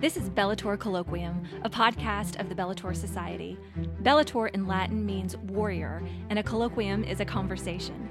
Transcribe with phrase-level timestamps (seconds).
[0.00, 3.58] This is Bellator Colloquium, a podcast of the Bellator Society.
[4.04, 8.08] Bellator in Latin means warrior, and a colloquium is a conversation.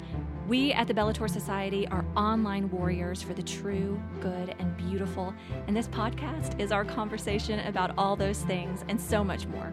[0.49, 5.33] We at the Bellator Society are online warriors for the true, good, and beautiful,
[5.67, 9.71] and this podcast is our conversation about all those things and so much more.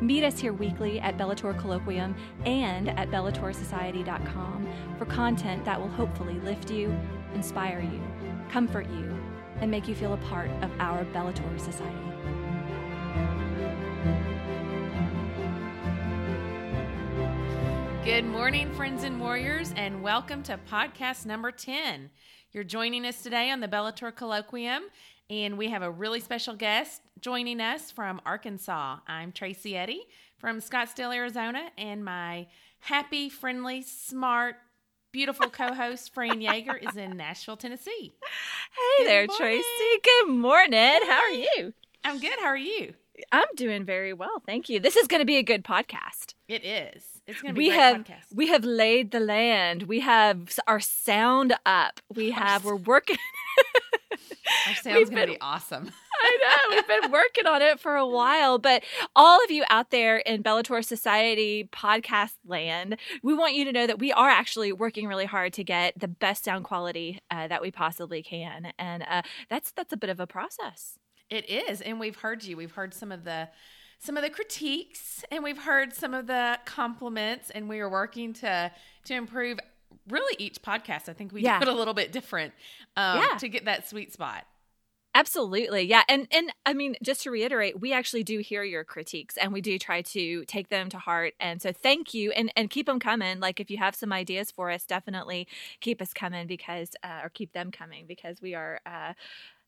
[0.00, 2.14] Meet us here weekly at Bellator Colloquium
[2.46, 4.66] and at BellatorSociety.com
[4.96, 6.98] for content that will hopefully lift you,
[7.34, 8.00] inspire you,
[8.48, 9.14] comfort you,
[9.60, 11.96] and make you feel a part of our Bellator Society.
[18.04, 22.10] Good morning, friends and warriors, and welcome to podcast number 10.
[22.52, 24.80] You're joining us today on the Bellator Colloquium,
[25.28, 28.96] and we have a really special guest joining us from Arkansas.
[29.06, 30.06] I'm Tracy Eddy
[30.38, 32.48] from Scottsdale, Arizona, and my
[32.80, 34.56] happy, friendly, smart,
[35.12, 38.12] beautiful co-host Fran Yeager is in Nashville, Tennessee.
[38.72, 39.36] Hey Good there, morning.
[39.62, 40.00] Tracy.
[40.04, 41.00] Good morning.
[41.06, 41.72] How are you?
[42.04, 42.38] I'm good.
[42.38, 42.94] How are you?
[43.32, 44.80] I'm doing very well, thank you.
[44.80, 46.34] This is going to be a good podcast.
[46.48, 47.19] It is.
[47.30, 48.34] It's going to be we have podcast.
[48.34, 49.84] we have laid the land.
[49.84, 52.00] We have our sound up.
[52.12, 53.18] We have we're working.
[54.68, 55.92] our sound's going to be awesome.
[56.22, 56.76] I know.
[56.76, 58.58] We've been working on it for a while.
[58.58, 58.82] But
[59.14, 63.86] all of you out there in Bellator Society podcast land, we want you to know
[63.86, 67.62] that we are actually working really hard to get the best sound quality uh, that
[67.62, 68.72] we possibly can.
[68.76, 70.98] And uh, that's that's a bit of a process.
[71.30, 71.80] It is.
[71.80, 72.56] And we've heard you.
[72.56, 73.48] We've heard some of the
[74.00, 78.32] some of the critiques and we've heard some of the compliments and we are working
[78.32, 78.72] to
[79.04, 79.58] to improve
[80.08, 81.60] really each podcast i think we yeah.
[81.60, 82.52] do it a little bit different
[82.96, 83.36] um, yeah.
[83.38, 84.44] to get that sweet spot
[85.12, 85.82] Absolutely.
[85.82, 86.02] Yeah.
[86.08, 89.60] And and I mean just to reiterate, we actually do hear your critiques and we
[89.60, 91.34] do try to take them to heart.
[91.40, 93.40] And so thank you and and keep them coming.
[93.40, 95.48] Like if you have some ideas for us, definitely
[95.80, 99.14] keep us coming because uh, or keep them coming because we are uh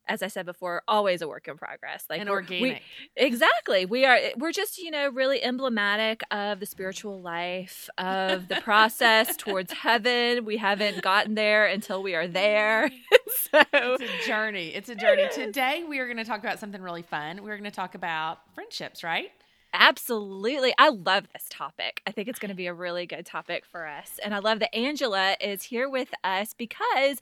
[0.08, 2.04] as I said before, always a work in progress.
[2.10, 2.62] Like and organic.
[2.62, 2.80] We,
[3.16, 3.86] exactly.
[3.86, 8.56] We are eh, we're just, you know, really emblematic of the spiritual life, of the
[8.62, 10.44] process towards heaven.
[10.44, 12.90] We haven't gotten there until we are there.
[13.52, 14.68] so it's a journey.
[14.68, 15.28] It's a journey.
[15.32, 17.42] Today we are going to talk about something really fun.
[17.42, 19.30] We're going to talk about friendships, right?
[19.72, 20.74] Absolutely.
[20.78, 22.02] I love this topic.
[22.06, 24.20] I think it's going to be a really good topic for us.
[24.22, 27.18] And I love that Angela is here with us because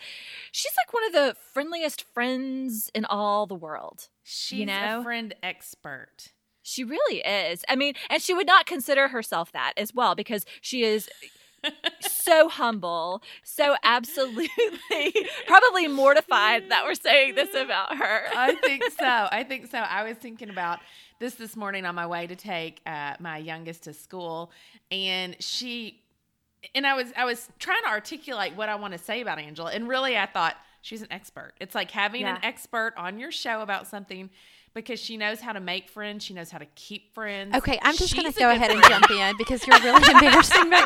[0.50, 4.08] she's like one of the friendliest friends in all the world.
[4.24, 5.00] She's you know?
[5.00, 6.32] a friend expert.
[6.62, 7.64] She really is.
[7.68, 11.08] I mean, and she would not consider herself that as well because she is
[12.00, 14.48] so humble, so absolutely
[15.46, 18.22] probably mortified that we're saying this about her.
[18.34, 19.04] I think so.
[19.32, 19.78] I think so.
[19.78, 20.80] I was thinking about
[21.20, 24.50] this this morning on my way to take uh, my youngest to school,
[24.90, 26.00] and she
[26.74, 29.70] and I was I was trying to articulate what I want to say about Angela,
[29.70, 31.52] and really I thought she's an expert.
[31.60, 32.36] It's like having yeah.
[32.36, 34.30] an expert on your show about something
[34.72, 36.24] because she knows how to make friends.
[36.24, 37.54] She knows how to keep friends.
[37.54, 38.84] Okay, I'm just going to go ahead friend.
[38.84, 40.78] and jump in because you're really embarrassing me,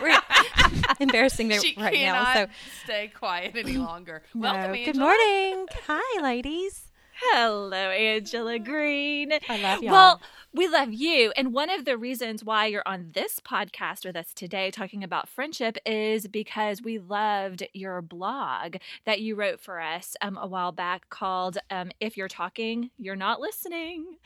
[1.01, 2.35] embarrassing me she right now.
[2.35, 2.47] So
[2.85, 4.23] stay quiet any longer.
[4.35, 4.53] No.
[4.53, 5.67] Welcome, Good morning.
[5.87, 6.89] Hi, ladies.
[7.17, 9.33] Hello, Angela Green.
[9.49, 9.91] I love you.
[9.91, 10.21] Well,
[10.53, 11.33] we love you.
[11.37, 15.29] And one of the reasons why you're on this podcast with us today talking about
[15.29, 20.71] friendship is because we loved your blog that you wrote for us um, a while
[20.71, 24.17] back called um, If You're Talking, You're Not Listening.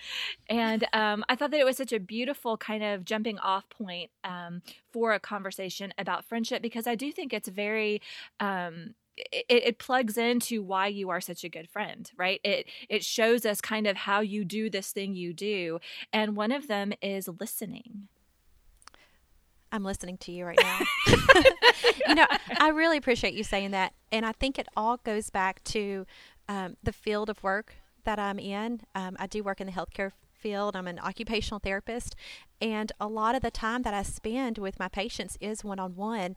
[0.50, 4.10] And um, I thought that it was such a beautiful kind of jumping off point
[4.24, 4.60] um,
[4.92, 8.02] for a conversation about friendship because I do think it's very
[8.40, 8.94] um,
[9.32, 13.46] it, it, plugs into why you are such a good friend right it it shows
[13.46, 15.78] us kind of how you do this thing you do
[16.12, 18.08] and one of them is listening
[19.72, 20.78] i'm listening to you right now
[22.08, 22.26] you know
[22.58, 26.06] i really appreciate you saying that and i think it all goes back to
[26.48, 27.74] um, the field of work
[28.04, 30.76] that i'm in um, i do work in the healthcare field.
[30.76, 32.14] I'm an occupational therapist,
[32.60, 35.96] and a lot of the time that I spend with my patients is one on
[35.96, 36.36] one.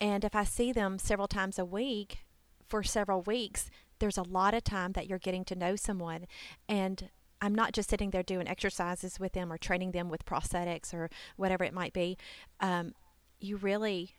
[0.00, 2.24] And if I see them several times a week
[2.66, 6.26] for several weeks, there's a lot of time that you're getting to know someone.
[6.68, 7.10] And
[7.42, 11.10] I'm not just sitting there doing exercises with them or training them with prosthetics or
[11.36, 12.16] whatever it might be.
[12.60, 12.94] Um,
[13.38, 14.14] you really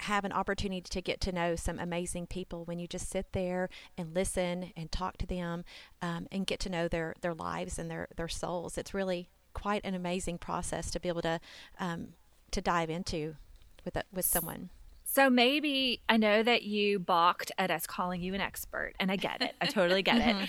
[0.00, 3.68] have an opportunity to get to know some amazing people when you just sit there
[3.98, 5.64] and listen and talk to them
[6.00, 8.78] um, and get to know their, their lives and their, their souls.
[8.78, 11.40] It's really quite an amazing process to be able to
[11.78, 12.08] um,
[12.50, 13.36] to dive into
[13.84, 14.70] with a, with someone.
[15.12, 19.16] So maybe I know that you balked at us calling you an expert, and I
[19.16, 19.54] get it.
[19.60, 20.36] I totally get it.
[20.36, 20.44] Mm-hmm.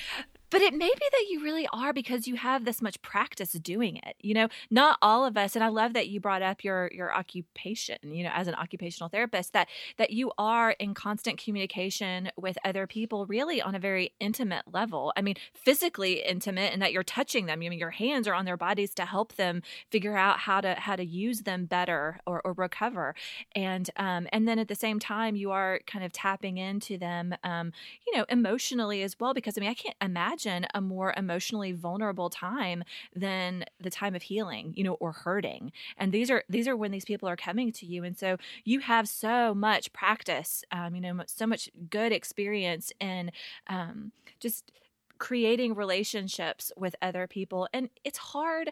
[0.51, 3.98] But it may be that you really are because you have this much practice doing
[3.98, 4.48] it you know?
[4.69, 8.24] Not all of us and i love that you brought up your your occupation you
[8.24, 9.68] know as an occupational therapist that
[9.98, 15.13] that you are in constant communication with other people really on a very intimate level.
[15.15, 18.45] I mean physically intimate and that you're touching them I mean your hands are on
[18.45, 22.42] their bodies to help them figure out how to how to use them better or,
[22.44, 23.15] or recover.
[23.56, 27.36] And um and then at the same time you are kind of tapping into them
[27.44, 27.71] um
[28.06, 32.30] you know emotionally as well because i mean i can't imagine a more emotionally vulnerable
[32.30, 32.84] time
[33.16, 35.72] than the time of healing you know or hurting.
[35.98, 38.04] And these are these are when these people are coming to you.
[38.04, 43.32] And so you have so much practice um, you know so much good experience in
[43.68, 44.72] um, just
[45.18, 47.68] creating relationships with other people.
[47.74, 48.72] And it's hard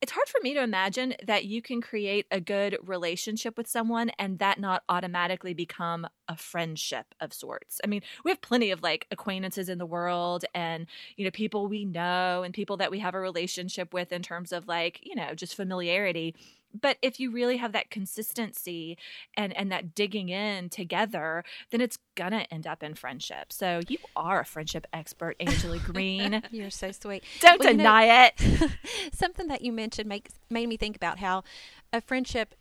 [0.00, 4.10] it's hard for me to imagine that you can create a good relationship with someone
[4.18, 7.80] and that not automatically become a friendship of sorts.
[7.82, 10.86] I mean, we have plenty of like acquaintances in the world and,
[11.16, 14.52] you know, people we know and people that we have a relationship with in terms
[14.52, 16.34] of like, you know, just familiarity
[16.80, 18.96] but if you really have that consistency
[19.36, 23.52] and and that digging in together then it's gonna end up in friendship.
[23.52, 26.42] So you are a friendship expert angela green.
[26.50, 27.24] You're so sweet.
[27.40, 28.70] Don't well, deny you know, it.
[29.14, 31.44] Something that you mentioned makes made me think about how
[31.92, 32.54] a friendship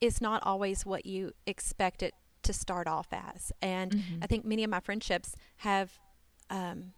[0.00, 3.52] is not always what you expect it to start off as.
[3.62, 4.22] And mm-hmm.
[4.22, 5.98] i think many of my friendships have
[6.50, 6.92] um,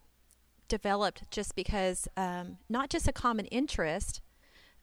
[0.67, 4.21] developed just because um, not just a common interest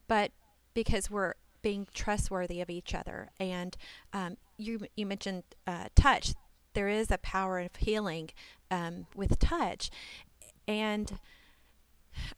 [0.07, 0.31] but
[0.73, 3.29] because we're being trustworthy of each other.
[3.39, 3.75] And
[4.11, 6.33] um, you you mentioned uh, touch.
[6.73, 8.31] There is a power of healing
[8.71, 9.91] um, with touch,
[10.67, 11.19] and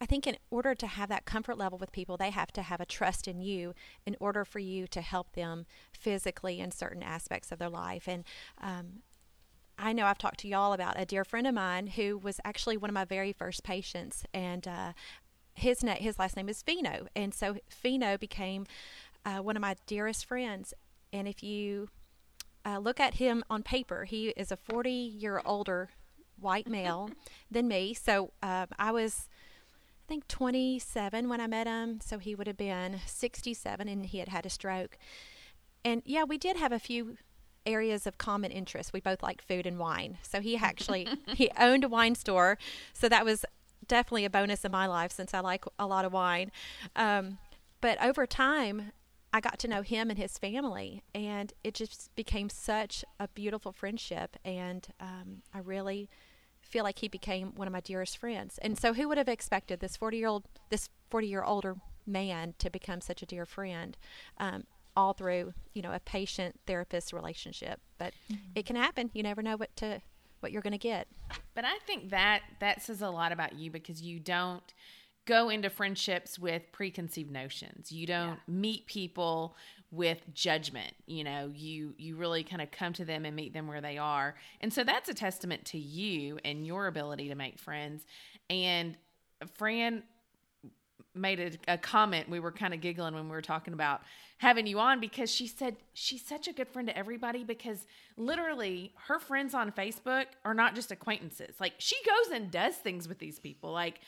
[0.00, 2.80] I think in order to have that comfort level with people, they have to have
[2.80, 3.74] a trust in you
[4.04, 8.08] in order for you to help them physically in certain aspects of their life.
[8.08, 8.24] And
[8.60, 9.02] um,
[9.78, 12.76] I know I've talked to y'all about a dear friend of mine who was actually
[12.76, 14.92] one of my very first patients, and uh,
[15.56, 18.66] his na- his last name is Fino, and so Fino became
[19.24, 20.72] uh, one of my dearest friends.
[21.12, 21.88] And if you
[22.64, 25.90] uh, look at him on paper, he is a 40 year older
[26.38, 27.10] white male
[27.50, 27.94] than me.
[27.94, 29.28] So uh, I was,
[29.72, 32.00] I think, 27 when I met him.
[32.00, 34.98] So he would have been 67, and he had had a stroke.
[35.84, 37.16] And yeah, we did have a few
[37.64, 38.92] areas of common interest.
[38.92, 40.18] We both like food and wine.
[40.22, 42.58] So he actually he owned a wine store.
[42.92, 43.44] So that was
[43.88, 46.50] definitely a bonus in my life since I like a lot of wine.
[46.94, 47.38] Um,
[47.80, 48.92] but over time,
[49.32, 53.72] I got to know him and his family, and it just became such a beautiful
[53.72, 54.36] friendship.
[54.44, 56.08] And um, I really
[56.62, 58.58] feel like he became one of my dearest friends.
[58.62, 62.54] And so, who would have expected this forty year old, this forty year older man
[62.58, 63.96] to become such a dear friend?
[64.38, 64.64] Um,
[64.96, 67.80] all through, you know, a patient therapist relationship.
[67.98, 68.52] But mm-hmm.
[68.54, 69.10] it can happen.
[69.12, 70.00] You never know what to
[70.40, 71.08] what you're going to get.
[71.54, 74.74] But I think that that says a lot about you because you don't
[75.26, 77.90] go into friendships with preconceived notions.
[77.90, 78.54] You don't yeah.
[78.54, 79.56] meet people
[79.90, 80.92] with judgment.
[81.06, 83.98] You know, you you really kind of come to them and meet them where they
[83.98, 84.36] are.
[84.60, 88.04] And so that's a testament to you and your ability to make friends.
[88.48, 88.96] And
[89.54, 90.02] Fran
[91.16, 92.28] made a, a comment.
[92.28, 94.02] We were kind of giggling when we were talking about
[94.38, 97.86] having you on because she said she's such a good friend to everybody because
[98.16, 101.56] literally her friends on Facebook are not just acquaintances.
[101.58, 103.72] Like she goes and does things with these people.
[103.72, 104.00] Like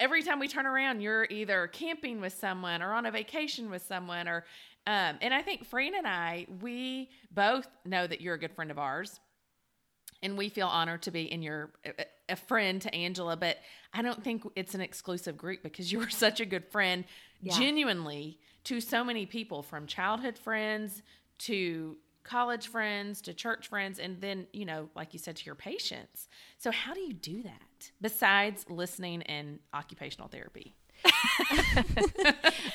[0.00, 3.82] every time we turn around, you're either camping with someone or on a vacation with
[3.82, 4.44] someone or
[4.86, 8.70] um, and I think Fran and I, we both know that you're a good friend
[8.70, 9.20] of ours
[10.22, 11.70] and we feel honored to be in your
[12.28, 13.58] a friend to Angela, but
[13.92, 17.04] I don't think it's an exclusive group because you are such a good friend,
[17.40, 17.56] yeah.
[17.56, 21.02] genuinely to so many people from childhood friends
[21.38, 25.54] to college friends to church friends and then you know like you said to your
[25.54, 26.28] patients.
[26.58, 30.74] So how do you do that besides listening and occupational therapy?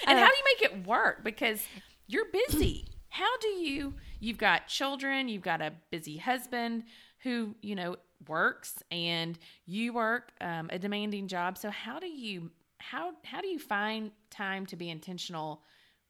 [0.05, 1.23] And how do you make it work?
[1.23, 1.62] Because
[2.07, 2.88] you're busy.
[3.09, 6.83] How do you you've got children you've got a busy husband
[7.24, 7.96] who you know
[8.27, 11.58] works and you work um, a demanding job.
[11.58, 15.62] So how do you how how do you find time to be intentional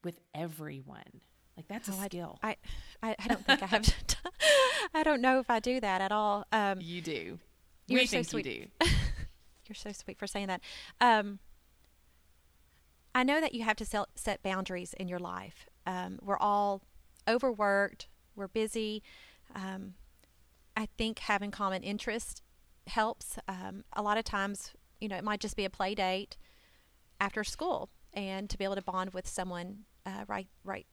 [0.03, 1.21] with everyone?
[1.55, 2.39] Like that's oh, a skill.
[2.41, 2.57] I,
[3.01, 3.95] I i don't think i have
[4.95, 6.45] i don't know if i do that at all.
[6.51, 7.39] Um you do.
[7.87, 8.45] you're we so think sweet.
[8.45, 8.87] you do.
[9.65, 10.61] You're so sweet for saying that.
[10.99, 11.39] Um
[13.15, 15.67] i know that you have to set boundaries in your life.
[15.85, 16.81] Um, we're all
[17.27, 19.03] overworked we're busy
[19.55, 19.93] um,
[20.75, 22.41] I think having common interest
[22.87, 23.37] helps.
[23.47, 26.37] Um, a lot of times, you know, it might just be a play date
[27.19, 30.85] after school, and to be able to bond with someone uh, right, right,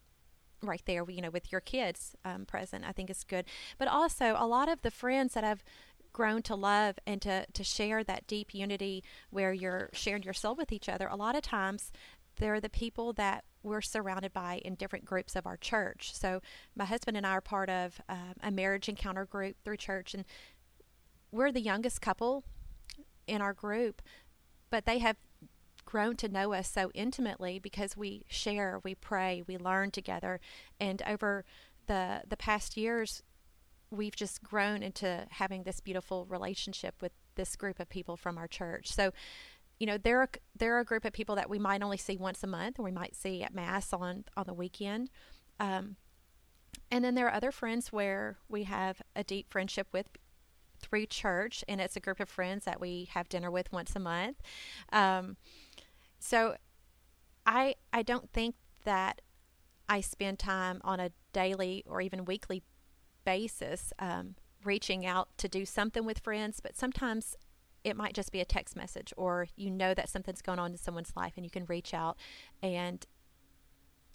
[0.62, 3.44] right there, you know, with your kids um, present, I think is good.
[3.78, 5.64] But also, a lot of the friends that I've
[6.12, 10.54] grown to love and to, to share that deep unity where you're sharing your soul
[10.54, 11.92] with each other, a lot of times
[12.40, 16.12] they're the people that we're surrounded by in different groups of our church.
[16.14, 16.40] So
[16.74, 20.24] my husband and I are part of um, a marriage encounter group through church, and
[21.30, 22.42] we're the youngest couple
[23.26, 24.02] in our group,
[24.70, 25.16] but they have
[25.84, 30.40] grown to know us so intimately because we share, we pray, we learn together,
[30.80, 31.44] and over
[31.86, 33.22] the the past years,
[33.90, 38.46] we've just grown into having this beautiful relationship with this group of people from our
[38.46, 38.92] church.
[38.92, 39.12] So,
[39.80, 42.46] you know, they're they're a group of people that we might only see once a
[42.46, 45.10] month, or we might see at mass on on the weekend.
[45.58, 45.96] Um,
[46.90, 50.06] and then there are other friends where we have a deep friendship with
[50.78, 54.00] through church, and it's a group of friends that we have dinner with once a
[54.00, 54.36] month.
[54.92, 55.38] Um,
[56.18, 56.56] so,
[57.46, 59.22] I I don't think that
[59.88, 62.62] I spend time on a daily or even weekly
[63.24, 67.36] basis um, reaching out to do something with friends, but sometimes
[67.84, 70.76] it might just be a text message or you know that something's going on in
[70.76, 72.16] someone's life and you can reach out
[72.62, 73.06] and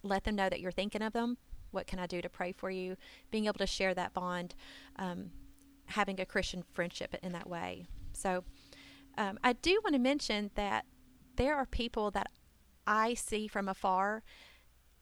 [0.03, 1.37] let them know that you're thinking of them.
[1.71, 2.95] What can I do to pray for you?
[3.31, 4.55] Being able to share that bond,
[4.97, 5.31] um,
[5.87, 7.85] having a Christian friendship in that way.
[8.13, 8.43] So,
[9.17, 10.85] um, I do want to mention that
[11.35, 12.27] there are people that
[12.85, 14.23] I see from afar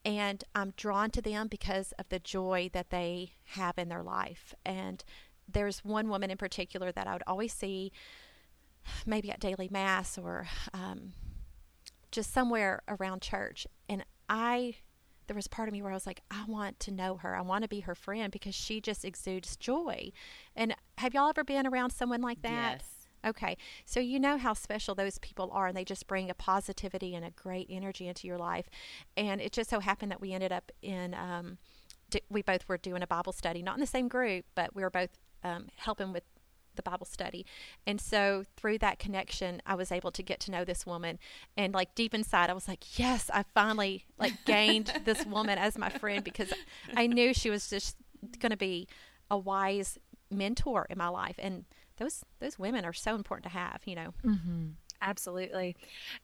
[0.05, 4.53] and I'm drawn to them because of the joy that they have in their life.
[4.65, 5.03] And
[5.47, 7.91] there's one woman in particular that I would always see,
[9.05, 11.13] maybe at daily mass or um,
[12.11, 14.75] just somewhere around church, and I.
[15.27, 17.33] There was part of me where I was like, I want to know her.
[17.33, 20.11] I want to be her friend because she just exudes joy.
[20.53, 22.81] And have y'all ever been around someone like that?
[22.81, 23.07] Yes.
[23.25, 27.15] Okay, so you know how special those people are, and they just bring a positivity
[27.15, 28.67] and a great energy into your life.
[29.15, 31.57] And it just so happened that we ended up in, um,
[32.29, 34.89] we both were doing a Bible study, not in the same group, but we were
[34.89, 35.11] both
[35.41, 36.23] um, helping with
[36.75, 37.45] the Bible study.
[37.85, 41.19] And so through that connection, I was able to get to know this woman.
[41.57, 45.77] And like deep inside, I was like, yes, I finally like gained this woman as
[45.77, 46.53] my friend because
[46.95, 47.97] I knew she was just
[48.39, 48.87] going to be
[49.29, 49.97] a wise
[50.29, 51.35] mentor in my life.
[51.39, 51.65] And
[51.97, 54.13] those those women are so important to have, you know.
[54.25, 54.67] Mm-hmm.
[55.03, 55.75] Absolutely.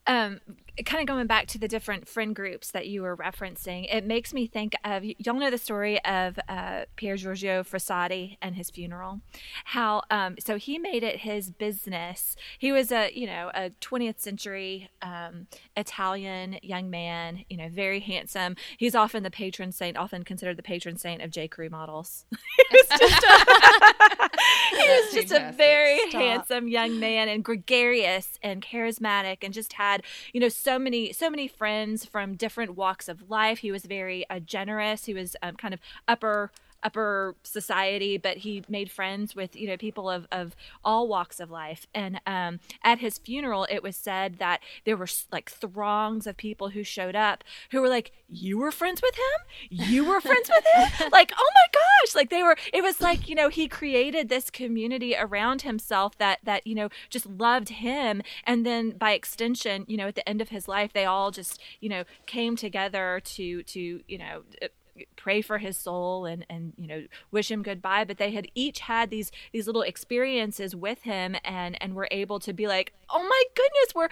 [0.07, 0.39] Um,
[0.85, 4.33] kind of going back to the different friend groups that you were referencing, it makes
[4.33, 9.19] me think of y'all know the story of uh, Pier Giorgio Frassati and his funeral.
[9.65, 12.37] How um, so he made it his business.
[12.57, 17.99] He was a you know a 20th century um, Italian young man, you know, very
[17.99, 18.55] handsome.
[18.77, 22.25] He's often the patron saint, often considered the patron saint of J Crew models.
[22.31, 24.29] he was just a,
[24.77, 26.21] he was just a very Stop.
[26.21, 31.29] handsome young man and gregarious and charismatic and just had you know so many so
[31.29, 33.59] many friends from different walks of life.
[33.59, 35.05] He was very uh, generous.
[35.05, 36.51] He was um, kind of upper
[36.83, 41.51] upper society, but he made friends with you know people of, of all walks of
[41.51, 41.85] life.
[41.93, 46.69] And um, at his funeral, it was said that there were like throngs of people
[46.69, 49.77] who showed up who were like, "You were friends with him?
[49.87, 51.09] You were friends with him?
[51.11, 52.57] like, oh my gosh!" Like they were.
[52.73, 56.89] It was like you know he created this community around himself that that you know
[57.09, 60.93] just loved him, and then by extension, you know, at the end of his life,
[60.93, 64.43] they all just you know came together to to you know
[65.15, 68.03] pray for his soul and and you know wish him goodbye.
[68.03, 72.39] But they had each had these these little experiences with him and and were able
[72.39, 74.09] to be like oh my goodness we're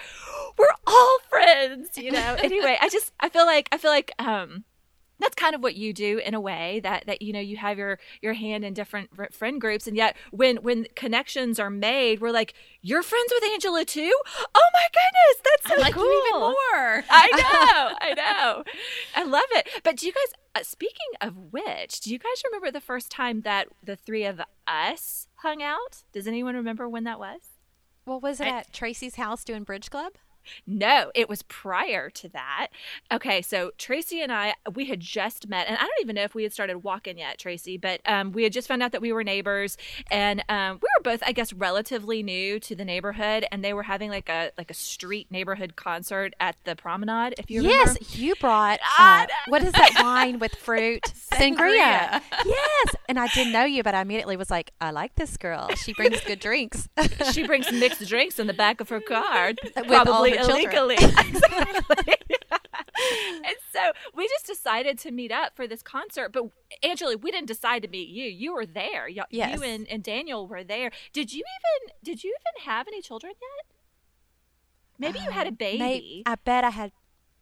[0.58, 2.36] we're all friends you know?
[2.48, 4.64] Anyway i just i feel like i feel like um
[5.20, 7.78] that's kind of what you do in a way that that you know you have
[7.78, 9.88] your your hand in different friend groups.
[9.88, 14.14] And yet when when connections are made we're like you're friends with angela too?
[14.56, 17.04] Oh my goodness that's so I like cool you even more.
[17.10, 18.64] I know i know.
[19.16, 19.68] I love it.
[19.84, 23.42] But do you guys uh, speaking of which do you guys remember the first time
[23.42, 26.04] that the three of us hung out?
[26.14, 27.42] Does anyone remember when that was?
[28.06, 30.14] Well was it I, at tracy's house doing bridge club
[30.66, 32.68] no, it was prior to that.
[33.12, 36.36] Okay, so Tracy and I, we had just met, and I don't even know if
[36.36, 39.12] we had started walking yet, Tracy, but um, we had just found out that we
[39.12, 39.78] were neighbors,
[40.12, 43.84] and um, we were both, I guess, relatively new to the neighborhood, and they were
[43.84, 47.36] having like a like a street neighborhood concert at the promenade.
[47.38, 47.96] If you remember.
[48.00, 52.22] yes, you brought uh, what is that wine with fruit sangria?
[52.46, 55.70] yes, and I didn't know you, but I immediately was like, I like this girl.
[55.76, 56.88] She brings good drinks.
[57.32, 59.54] she brings mixed drinks in the back of her car,
[59.86, 60.96] probably illegally.
[61.00, 62.16] exactly.
[63.46, 66.32] and so we just decided to meet up for this concert.
[66.32, 66.46] But
[66.84, 68.26] Angela, we didn't decide to meet you.
[68.26, 69.08] You were there.
[69.08, 69.58] You, yes.
[69.58, 70.92] you and, and Daniel were there.
[71.14, 73.76] Did you even did you even have any children yet?
[75.00, 76.24] Maybe um, you had a baby.
[76.26, 76.92] I bet I had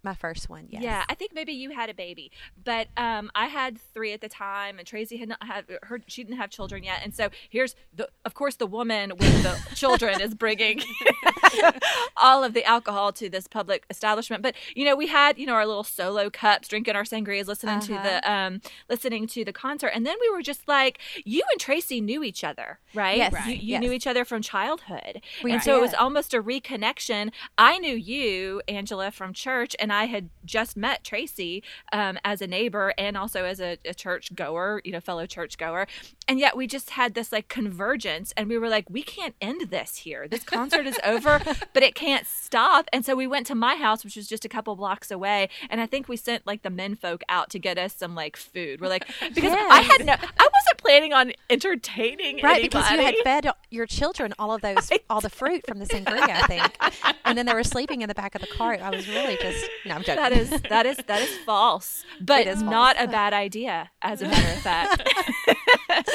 [0.06, 0.84] My first one, yes.
[0.84, 2.32] Yeah, I think maybe you had a baby,
[2.64, 6.00] but um, I had three at the time, and Tracy had not had her.
[6.06, 8.08] She didn't have children yet, and so here's the.
[8.24, 10.84] Of course, the woman with the children is bringing
[12.18, 14.44] all of the alcohol to this public establishment.
[14.44, 17.78] But you know, we had you know our little solo cups, drinking our sangrias, listening
[17.78, 17.88] uh-huh.
[17.88, 21.60] to the um, listening to the concert, and then we were just like, you and
[21.60, 23.18] Tracy knew each other, right?
[23.18, 23.48] Yes, right.
[23.48, 23.82] You, you yes.
[23.82, 27.32] knew each other from childhood, we and so it was almost a reconnection.
[27.58, 32.48] I knew you, Angela, from church, and I had just met Tracy um, as a
[32.48, 35.88] neighbor and also as a, a church goer, you know, fellow church goer.
[36.28, 39.70] And yet we just had this like convergence and we were like, we can't end
[39.70, 40.28] this here.
[40.28, 41.40] This concert is over,
[41.74, 42.88] but it can't stop.
[42.92, 45.50] And so we went to my house, which was just a couple blocks away.
[45.70, 48.38] And I think we sent like the men folk out to get us some like
[48.38, 48.82] food.
[48.82, 49.72] We're like, because yes.
[49.72, 52.64] I had no, I wasn't planning on entertaining right anybody.
[52.64, 55.04] because you had fed your children all of those, right.
[55.10, 58.16] all the fruit from the sangria, I think, and then they were sleeping in the
[58.16, 58.82] back of the cart.
[58.82, 60.16] I was really just no, I'm joking.
[60.16, 64.28] That is that is that is false, but is not a bad idea, as a
[64.28, 66.15] matter of fact.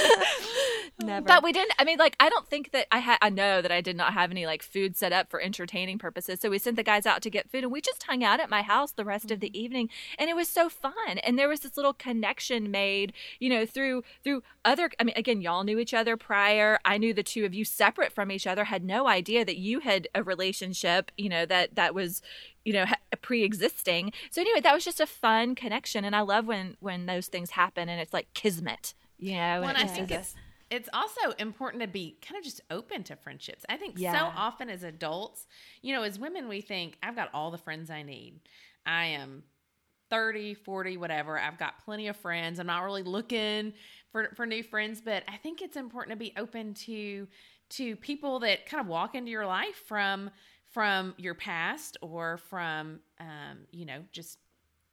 [1.02, 1.26] Never.
[1.26, 1.72] But we didn't.
[1.78, 3.18] I mean, like, I don't think that I had.
[3.22, 6.40] I know that I did not have any like food set up for entertaining purposes.
[6.40, 8.50] So we sent the guys out to get food, and we just hung out at
[8.50, 9.34] my house the rest mm-hmm.
[9.34, 9.64] of the mm-hmm.
[9.64, 9.88] evening,
[10.18, 11.18] and it was so fun.
[11.22, 14.90] And there was this little connection made, you know, through through other.
[14.98, 16.78] I mean, again, y'all knew each other prior.
[16.84, 18.64] I knew the two of you separate from each other.
[18.64, 21.10] Had no idea that you had a relationship.
[21.16, 22.20] You know that that was
[22.64, 22.84] you know
[23.22, 27.26] pre-existing so anyway that was just a fun connection and i love when when those
[27.26, 30.34] things happen and it's like kismet you know well, i think it's
[30.70, 33.64] it's also important to be kind of just open to friendships.
[33.68, 34.12] I think yeah.
[34.12, 35.48] so often as adults,
[35.82, 38.38] you know, as women, we think, I've got all the friends I need.
[38.86, 39.42] I am
[40.10, 41.38] 30, 40, whatever.
[41.38, 42.60] I've got plenty of friends.
[42.60, 43.72] I'm not really looking
[44.12, 47.26] for, for new friends, but I think it's important to be open to
[47.70, 50.30] to people that kind of walk into your life from
[50.72, 54.38] from your past or from um, you know, just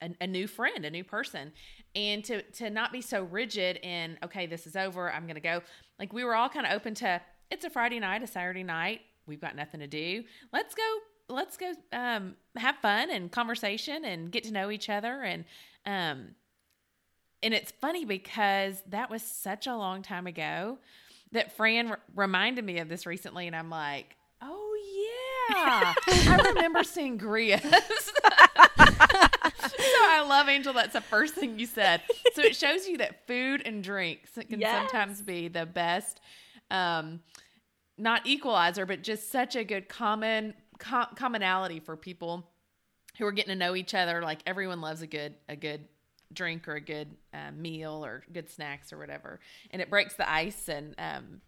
[0.01, 1.51] a, a, new friend, a new person,
[1.96, 5.62] and to to not be so rigid in okay, this is over, I'm gonna go.
[6.00, 9.01] Like we were all kind of open to it's a Friday night, a Saturday night,
[9.25, 10.24] we've got nothing to do.
[10.51, 11.00] Let's go,
[11.30, 15.46] let's go um, have fun and conversation and get to know each other and
[15.86, 16.36] um,
[17.44, 20.80] and it's funny because that was such a long time ago
[21.32, 24.75] that Fran r- reminded me of this recently, and I'm like, oh
[25.50, 27.62] yeah, I remember sangrias.
[28.00, 30.74] so I love Angel.
[30.74, 32.01] That's the first thing you said.
[32.33, 34.90] So it shows you that food and drinks can yes.
[34.90, 36.22] sometimes be the best,
[36.70, 37.22] um,
[37.98, 42.48] not equalizer, but just such a good common com- commonality for people
[43.18, 44.22] who are getting to know each other.
[44.22, 45.88] Like everyone loves a good a good
[46.33, 49.40] drink or a good uh, meal or good snacks or whatever,
[49.72, 50.70] and it breaks the ice.
[50.70, 51.42] And um,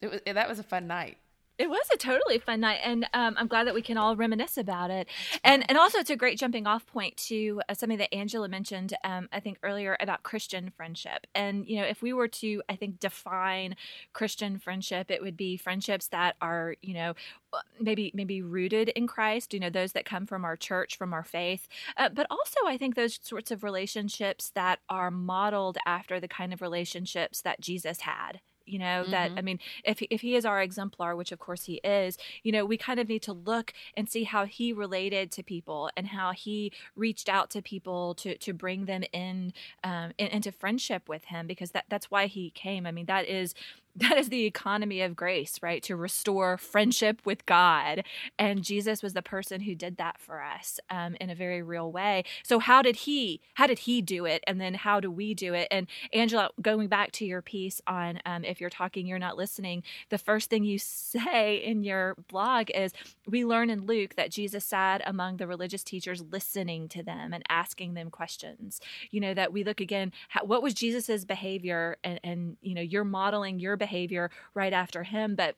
[0.00, 1.18] it was that was a fun night.
[1.58, 4.58] It was a totally fun night, and um, I'm glad that we can all reminisce
[4.58, 5.08] about it.
[5.42, 8.92] And and also, it's a great jumping off point to uh, something that Angela mentioned,
[9.04, 11.26] um, I think earlier about Christian friendship.
[11.34, 13.74] And you know, if we were to, I think, define
[14.12, 17.14] Christian friendship, it would be friendships that are, you know,
[17.54, 19.54] uh, maybe maybe rooted in Christ.
[19.54, 21.68] You know, those that come from our church, from our faith.
[21.96, 26.52] Uh, but also, I think those sorts of relationships that are modeled after the kind
[26.52, 29.10] of relationships that Jesus had you know mm-hmm.
[29.10, 32.52] that i mean if if he is our exemplar which of course he is you
[32.52, 36.08] know we kind of need to look and see how he related to people and
[36.08, 39.52] how he reached out to people to to bring them in,
[39.84, 43.26] um, in into friendship with him because that that's why he came i mean that
[43.26, 43.54] is
[43.96, 45.82] that is the economy of grace, right?
[45.84, 48.04] To restore friendship with God.
[48.38, 51.90] And Jesus was the person who did that for us um, in a very real
[51.90, 52.24] way.
[52.42, 54.44] So how did he, how did he do it?
[54.46, 55.68] And then how do we do it?
[55.70, 59.82] And Angela, going back to your piece on um, if you're talking, you're not listening,
[60.10, 62.92] the first thing you say in your blog is
[63.26, 67.44] we learn in Luke that Jesus sat among the religious teachers listening to them and
[67.48, 68.78] asking them questions.
[69.10, 71.96] You know, that we look again, how, what was Jesus's behavior?
[72.04, 75.36] And, and, you know, you're modeling your behavior behavior right after him.
[75.36, 75.54] But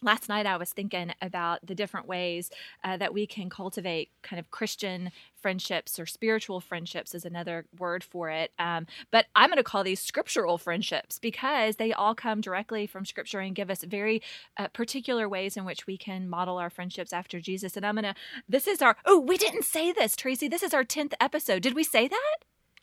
[0.00, 2.50] last night I was thinking about the different ways
[2.82, 8.02] uh, that we can cultivate kind of Christian friendships or spiritual friendships is another word
[8.02, 8.52] for it.
[8.58, 13.04] Um, but I'm going to call these scriptural friendships because they all come directly from
[13.04, 14.22] scripture and give us very
[14.56, 17.76] uh, particular ways in which we can model our friendships after Jesus.
[17.76, 18.14] And I'm going to,
[18.48, 20.48] this is our, oh, we didn't say this, Tracy.
[20.48, 21.62] This is our 10th episode.
[21.62, 22.36] Did we say that?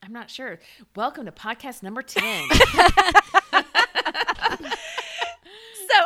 [0.03, 0.59] I'm not sure.
[0.95, 2.49] Welcome to podcast number 10.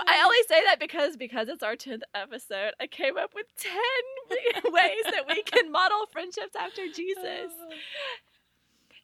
[0.07, 3.71] I only say that because because it's our 10th episode, I came up with 10
[4.73, 7.51] ways that we can model friendships after Jesus.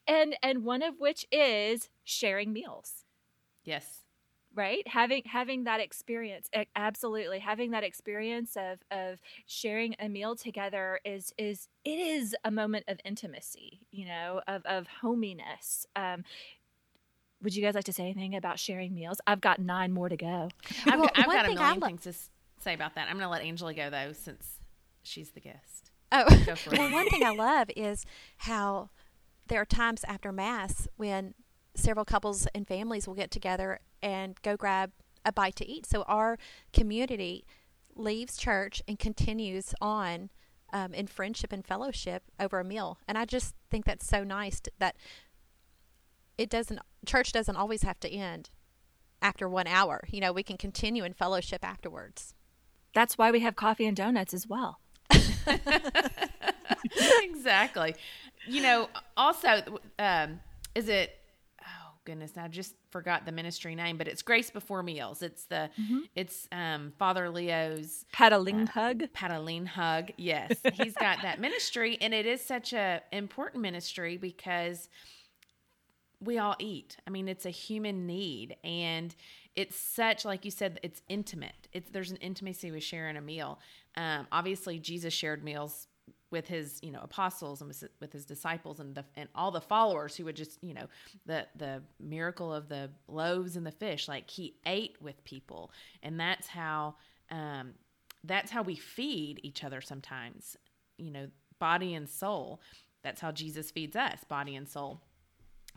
[0.07, 3.05] And and one of which is sharing meals.
[3.63, 4.01] Yes.
[4.53, 10.99] right having having that experience absolutely having that experience of of sharing a meal together
[11.03, 16.23] is is it is a moment of intimacy you know of of hominess um
[17.45, 19.21] would you guys like to say anything about sharing meals?
[19.25, 20.49] I've got nine more to go.
[20.85, 22.13] I've, well, I've got a million lo- things to
[22.59, 23.07] say about that.
[23.07, 24.59] I'm going to let angela go though since
[25.03, 25.91] she's the guest.
[26.11, 26.25] Oh.
[26.71, 28.05] Well one thing i love is
[28.37, 28.89] how
[29.47, 31.33] there are times after mass when
[31.75, 34.91] several couples and families will get together and go grab
[35.23, 35.85] a bite to eat.
[35.85, 36.37] So our
[36.73, 37.45] community
[37.95, 40.29] leaves church and continues on
[40.73, 42.97] um, in friendship and fellowship over a meal.
[43.07, 44.95] And I just think that's so nice to, that
[46.37, 48.49] it doesn't church doesn't always have to end
[49.21, 50.03] after one hour.
[50.09, 52.33] You know, we can continue in fellowship afterwards.
[52.93, 54.79] That's why we have coffee and donuts as well.
[57.23, 57.95] exactly.
[58.47, 60.39] You know, also, um,
[60.73, 61.17] is it
[61.61, 65.21] oh goodness, I just forgot the ministry name, but it's Grace Before Meals.
[65.21, 65.99] It's the mm-hmm.
[66.15, 69.03] it's um, Father Leo's Pataline uh, Hug.
[69.13, 70.11] Patalinghug.
[70.17, 74.89] Yes, he's got that ministry, and it is such a important ministry because
[76.23, 76.97] we all eat.
[77.05, 79.15] I mean, it's a human need, and
[79.55, 81.67] it's such like you said, it's intimate.
[81.73, 83.59] It's there's an intimacy with sharing a meal.
[83.95, 85.87] Um, obviously, Jesus shared meals
[86.31, 90.15] with his you know apostles and with his disciples and the and all the followers
[90.15, 90.87] who would just you know
[91.25, 95.71] the the miracle of the loaves and the fish like he ate with people
[96.03, 96.95] and that's how
[97.31, 97.73] um
[98.23, 100.57] that's how we feed each other sometimes
[100.97, 101.27] you know
[101.59, 102.59] body and soul
[103.03, 105.01] that's how Jesus feeds us body and soul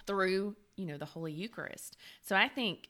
[0.09, 2.89] through you know the holy eucharist so i think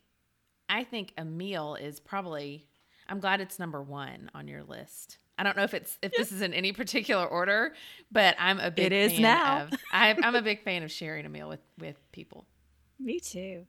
[0.68, 2.66] i think a meal is probably
[3.08, 6.32] i'm glad it's number 1 on your list I don't know if it's if this
[6.32, 7.72] is in any particular order,
[8.10, 8.86] but I'm a big.
[8.86, 9.68] It is now.
[9.70, 12.44] Of, I, I'm a big fan of sharing a meal with with people.
[12.98, 13.66] Me too.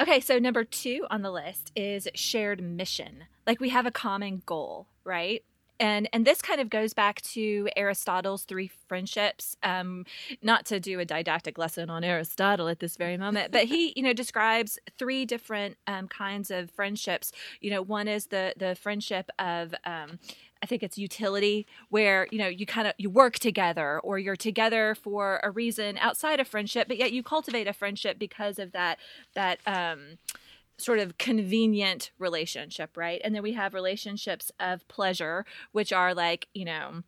[0.00, 3.24] Okay, so number two on the list is shared mission.
[3.46, 5.44] Like we have a common goal, right?
[5.78, 10.04] And and this kind of goes back to aristotle's three friendships um
[10.42, 14.02] not to do a didactic lesson on aristotle at this very moment but he you
[14.02, 17.32] know describes three different um, kinds of friendships.
[17.60, 20.18] You know one is the the friendship of um
[20.62, 24.36] I think it's utility where you know you kind of you work together or you're
[24.36, 28.72] together for a reason outside of friendship but yet you cultivate a friendship because of
[28.72, 28.98] that
[29.34, 30.18] that um
[30.78, 33.20] sort of convenient relationship right?
[33.24, 37.02] And then we have relationships of pleasure which are like you know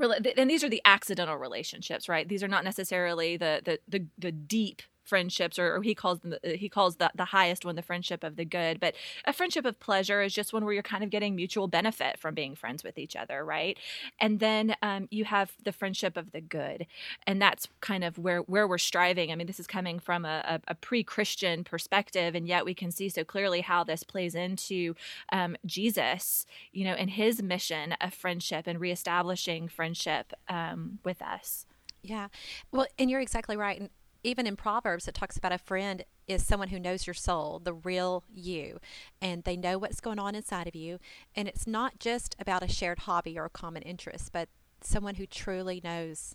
[0.00, 2.28] and these are the accidental relationships right?
[2.28, 6.34] These are not necessarily the the the, the deep friendships or, or he calls them
[6.42, 9.64] the, he calls the, the highest one the friendship of the good but a friendship
[9.64, 12.82] of pleasure is just one where you're kind of getting mutual benefit from being friends
[12.82, 13.78] with each other right?
[14.20, 16.86] And then um, you have the friendship of the good
[17.26, 19.30] and that's kind of where where we're striving.
[19.30, 22.90] I mean this is coming from a, a, a pre-christian perspective and yet we can
[22.90, 24.94] see so clearly how this plays into
[25.32, 31.66] um, jesus you know in his mission of friendship and reestablishing friendship um, with us.
[32.02, 32.28] Yeah.
[32.72, 33.90] Well and you're exactly right and
[34.24, 37.74] even in Proverbs, it talks about a friend is someone who knows your soul, the
[37.74, 38.80] real you,
[39.20, 40.98] and they know what's going on inside of you.
[41.36, 44.48] And it's not just about a shared hobby or a common interest, but
[44.80, 46.34] someone who truly knows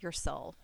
[0.00, 0.56] your soul.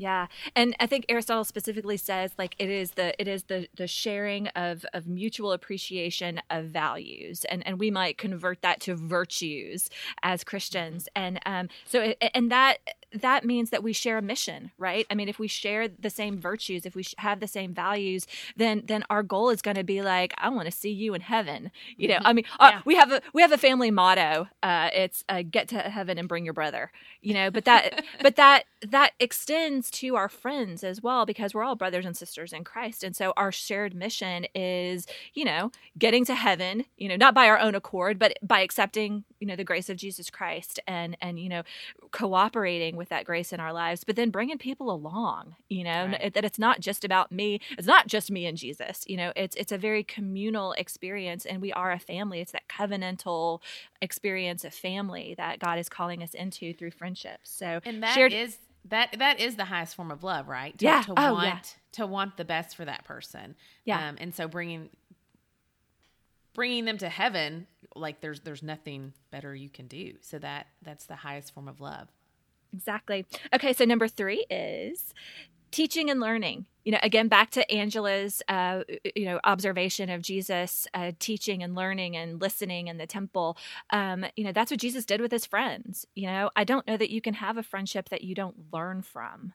[0.00, 0.28] Yeah.
[0.56, 4.48] And I think Aristotle specifically says like it is the it is the the sharing
[4.48, 7.44] of of mutual appreciation of values.
[7.50, 9.90] And and we might convert that to virtues
[10.22, 11.06] as Christians.
[11.14, 12.78] And um so and that
[13.12, 15.06] that means that we share a mission, right?
[15.10, 18.82] I mean, if we share the same virtues, if we have the same values, then
[18.86, 21.70] then our goal is going to be like, I want to see you in heaven.
[21.96, 22.80] You know, I mean, uh, yeah.
[22.84, 24.48] we have a we have a family motto.
[24.62, 26.92] Uh, it's uh, get to heaven and bring your brother.
[27.20, 31.64] You know, but that but that that extends to our friends as well because we're
[31.64, 36.24] all brothers and sisters in Christ, and so our shared mission is, you know, getting
[36.26, 36.84] to heaven.
[36.96, 39.96] You know, not by our own accord, but by accepting, you know, the grace of
[39.96, 41.62] Jesus Christ and and you know,
[42.12, 46.32] cooperating with that grace in our lives, but then bringing people along, you know, right.
[46.34, 47.60] that it's not just about me.
[47.76, 51.60] It's not just me and Jesus, you know, it's, it's a very communal experience and
[51.60, 52.40] we are a family.
[52.40, 53.60] It's that covenantal
[54.00, 57.50] experience of family that God is calling us into through friendships.
[57.50, 58.58] So, and that shared- is
[58.88, 60.76] that that is the highest form of love, right?
[60.78, 61.02] To, yeah.
[61.02, 61.60] To oh, want yeah.
[61.92, 63.54] to want the best for that person.
[63.84, 64.08] Yeah.
[64.08, 64.90] Um, and so bringing
[66.54, 70.14] bringing them to heaven, like there's there's nothing better you can do.
[70.20, 72.08] So that that's the highest form of love.
[72.72, 73.26] Exactly.
[73.54, 75.12] Okay, so number three is
[75.70, 78.82] teaching and learning you know again back to angela's uh,
[79.14, 83.56] you know observation of jesus uh, teaching and learning and listening in the temple
[83.90, 86.96] um, you know that's what jesus did with his friends you know i don't know
[86.96, 89.52] that you can have a friendship that you don't learn from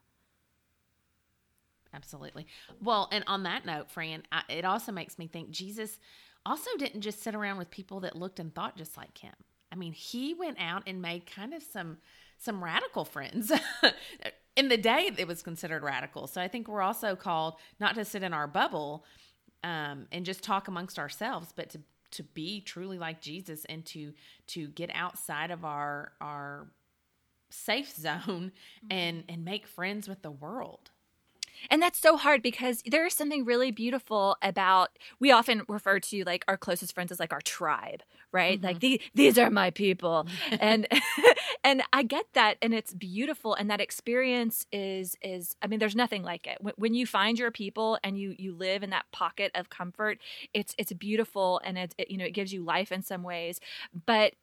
[1.94, 2.46] Absolutely.
[2.82, 5.98] Well, and on that note, Fran, I, it also makes me think Jesus
[6.44, 9.32] also didn't just sit around with people that looked and thought just like him.
[9.72, 11.96] I mean, he went out and made kind of some
[12.38, 13.52] some radical friends.
[14.56, 16.26] in the day, it was considered radical.
[16.26, 19.04] So I think we're also called not to sit in our bubble
[19.62, 21.80] um, and just talk amongst ourselves, but to
[22.12, 24.12] to be truly like Jesus and to
[24.48, 26.68] to get outside of our our
[27.50, 28.52] safe zone
[28.90, 30.90] and and make friends with the world.
[31.70, 34.90] And that's so hard because there is something really beautiful about
[35.20, 38.58] we often refer to like our closest friends as like our tribe, right?
[38.58, 38.66] Mm-hmm.
[38.66, 40.26] Like the, these are my people.
[40.60, 40.86] and
[41.64, 45.96] and I get that and it's beautiful and that experience is is I mean there's
[45.96, 46.58] nothing like it.
[46.60, 50.18] When, when you find your people and you you live in that pocket of comfort,
[50.54, 53.60] it's it's beautiful and it's it, you know it gives you life in some ways.
[54.06, 54.34] But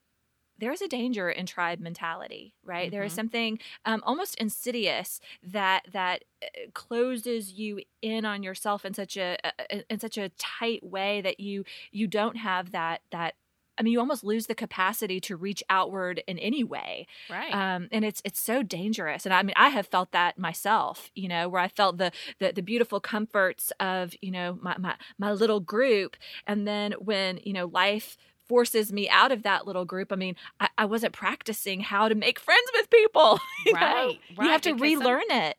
[0.64, 2.86] there's a danger in tribe mentality, right?
[2.86, 2.92] Mm-hmm.
[2.92, 3.18] There is mm-hmm.
[3.18, 9.38] something um, almost insidious that that uh, closes you in on yourself in such a,
[9.44, 13.36] a in such a tight way that you you don't have that that
[13.78, 17.54] I mean, you almost lose the capacity to reach outward in any way, right?
[17.54, 19.26] Um, and it's it's so dangerous.
[19.26, 22.52] And I mean, I have felt that myself, you know, where I felt the the,
[22.54, 27.54] the beautiful comforts of you know my, my my little group, and then when you
[27.54, 28.16] know life
[28.48, 30.12] forces me out of that little group.
[30.12, 33.40] I mean, I, I wasn't practicing how to make friends with people.
[33.66, 34.46] You right, right.
[34.46, 35.58] You have to relearn some, it.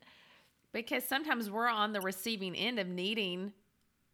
[0.73, 3.55] Because sometimes we're on the receiving end of needing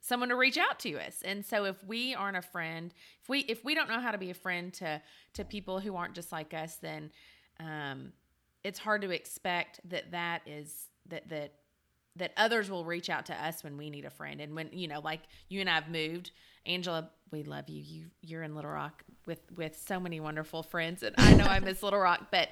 [0.01, 1.23] someone to reach out to us.
[1.25, 4.19] And so if we aren't a friend, if we if we don't know how to
[4.19, 5.03] be a friend to
[5.35, 7.11] to people who aren't just like us, then
[7.59, 8.13] um
[8.63, 11.55] it's hard to expect that that is that that
[12.17, 14.41] that others will reach out to us when we need a friend.
[14.41, 16.33] And when, you know, like you and I have moved,
[16.67, 17.83] Angela, we love you.
[17.83, 21.61] You you're in Little Rock with with so many wonderful friends and I know I
[21.61, 22.49] miss Little Rock, but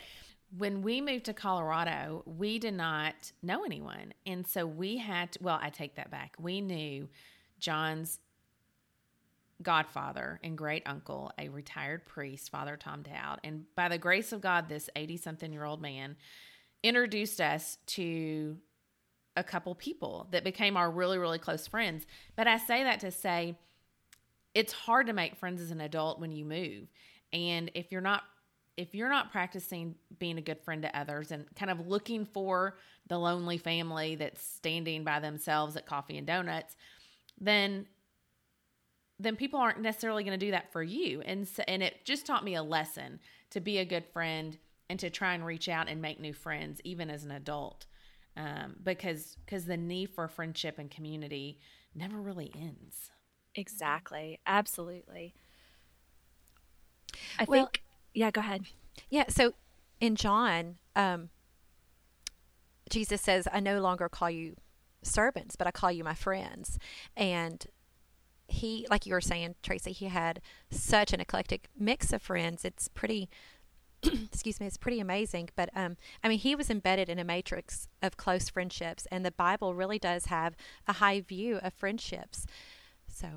[0.56, 4.14] when we moved to Colorado, we did not know anyone.
[4.24, 6.36] And so we had to, well, I take that back.
[6.38, 7.08] We knew
[7.58, 8.18] John's
[9.62, 13.40] godfather and great uncle, a retired priest, Father Tom Dowd.
[13.44, 16.16] And by the grace of God, this 80 something year old man
[16.82, 18.56] introduced us to
[19.36, 22.06] a couple people that became our really, really close friends.
[22.36, 23.56] But I say that to say
[24.54, 26.88] it's hard to make friends as an adult when you move.
[27.32, 28.22] And if you're not
[28.76, 32.76] if you're not practicing being a good friend to others and kind of looking for
[33.08, 36.76] the lonely family that's standing by themselves at coffee and donuts,
[37.40, 37.86] then
[39.18, 41.20] then people aren't necessarily going to do that for you.
[41.22, 43.18] And so, and it just taught me a lesson
[43.50, 44.56] to be a good friend
[44.88, 47.86] and to try and reach out and make new friends even as an adult
[48.36, 51.58] um, because because the need for friendship and community
[51.94, 53.10] never really ends.
[53.58, 54.38] Exactly.
[54.46, 55.34] Absolutely.
[57.38, 57.82] I well, think.
[58.14, 58.30] Yeah.
[58.30, 58.62] Go ahead.
[59.10, 59.24] Yeah.
[59.28, 59.54] So
[60.00, 61.30] in John, um,
[62.88, 64.56] Jesus says, "I no longer call you
[65.02, 66.78] servants, but I call you my friends,"
[67.16, 67.66] and
[68.46, 70.40] he like you were saying tracy he had
[70.70, 73.28] such an eclectic mix of friends it's pretty
[74.02, 75.48] excuse me, it's pretty amazing.
[75.56, 79.30] But um, I mean, he was embedded in a matrix of close friendships, and the
[79.30, 80.54] Bible really does have
[80.86, 82.46] a high view of friendships.
[83.18, 83.28] So.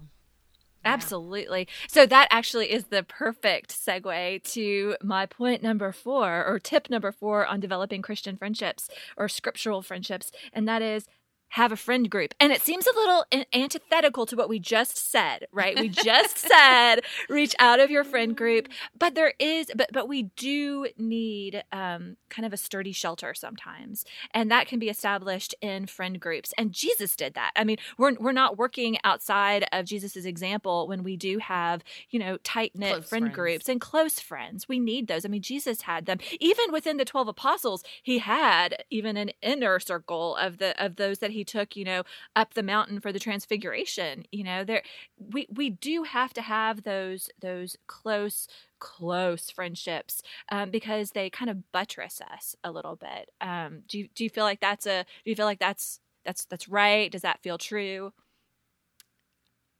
[0.83, 1.67] Absolutely.
[1.87, 7.11] So that actually is the perfect segue to my point number four, or tip number
[7.11, 10.31] four on developing Christian friendships or scriptural friendships.
[10.53, 11.05] And that is
[11.51, 12.33] have a friend group.
[12.39, 15.77] And it seems a little antithetical to what we just said, right?
[15.77, 20.23] We just said reach out of your friend group, but there is, but but we
[20.23, 25.87] do need um, kind of a sturdy shelter sometimes, and that can be established in
[25.87, 26.53] friend groups.
[26.57, 27.51] And Jesus did that.
[27.57, 32.19] I mean, we're we're not working outside of Jesus's example when we do have you
[32.19, 33.35] know tight knit friend friends.
[33.35, 34.69] groups and close friends.
[34.69, 35.25] We need those.
[35.25, 36.19] I mean, Jesus had them.
[36.39, 41.19] Even within the twelve apostles, he had even an inner circle of the of those
[41.19, 42.03] that he took, you know,
[42.35, 44.25] up the mountain for the transfiguration.
[44.31, 44.83] You know, there
[45.17, 48.47] we we do have to have those those close
[48.79, 53.31] close friendships um, because they kind of buttress us a little bit.
[53.41, 56.45] Um, do you do you feel like that's a do you feel like that's that's
[56.45, 57.11] that's right?
[57.11, 58.13] Does that feel true?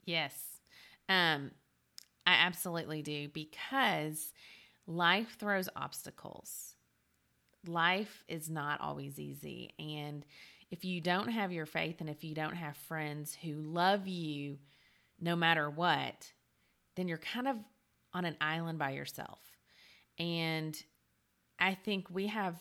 [0.04, 0.60] Yes.
[1.08, 1.52] Um
[2.26, 4.32] I absolutely do because
[4.86, 6.76] life throws obstacles.
[7.66, 10.24] Life is not always easy and
[10.72, 14.58] if you don't have your faith and if you don't have friends who love you
[15.20, 16.32] no matter what,
[16.96, 17.56] then you're kind of
[18.14, 19.38] on an island by yourself.
[20.18, 20.82] And
[21.60, 22.56] I think we have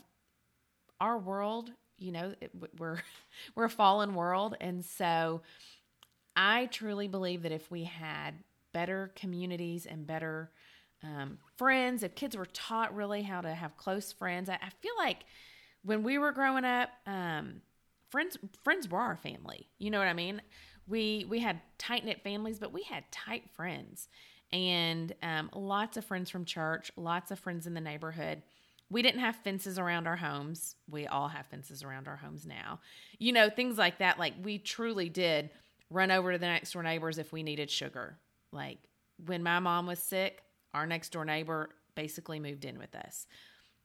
[0.99, 2.35] our world, you know,
[2.77, 3.01] we're
[3.55, 5.41] we're a fallen world and so
[6.35, 8.35] I truly believe that if we had
[8.73, 10.51] better communities and better
[11.03, 14.93] um, friends, if kids were taught really how to have close friends, I, I, feel
[14.97, 15.17] like
[15.83, 17.61] when we were growing up, um,
[18.11, 19.69] friends friends were our family.
[19.79, 20.41] You know what I mean?
[20.87, 24.09] We we had tight knit families, but we had tight friends,
[24.51, 28.43] and um, lots of friends from church, lots of friends in the neighborhood.
[28.89, 30.75] We didn't have fences around our homes.
[30.89, 32.81] We all have fences around our homes now.
[33.19, 34.19] You know, things like that.
[34.19, 35.49] Like we truly did
[35.89, 38.17] run over to the next door neighbors if we needed sugar.
[38.51, 38.79] Like
[39.25, 40.43] when my mom was sick,
[40.73, 43.27] our next door neighbor basically moved in with us.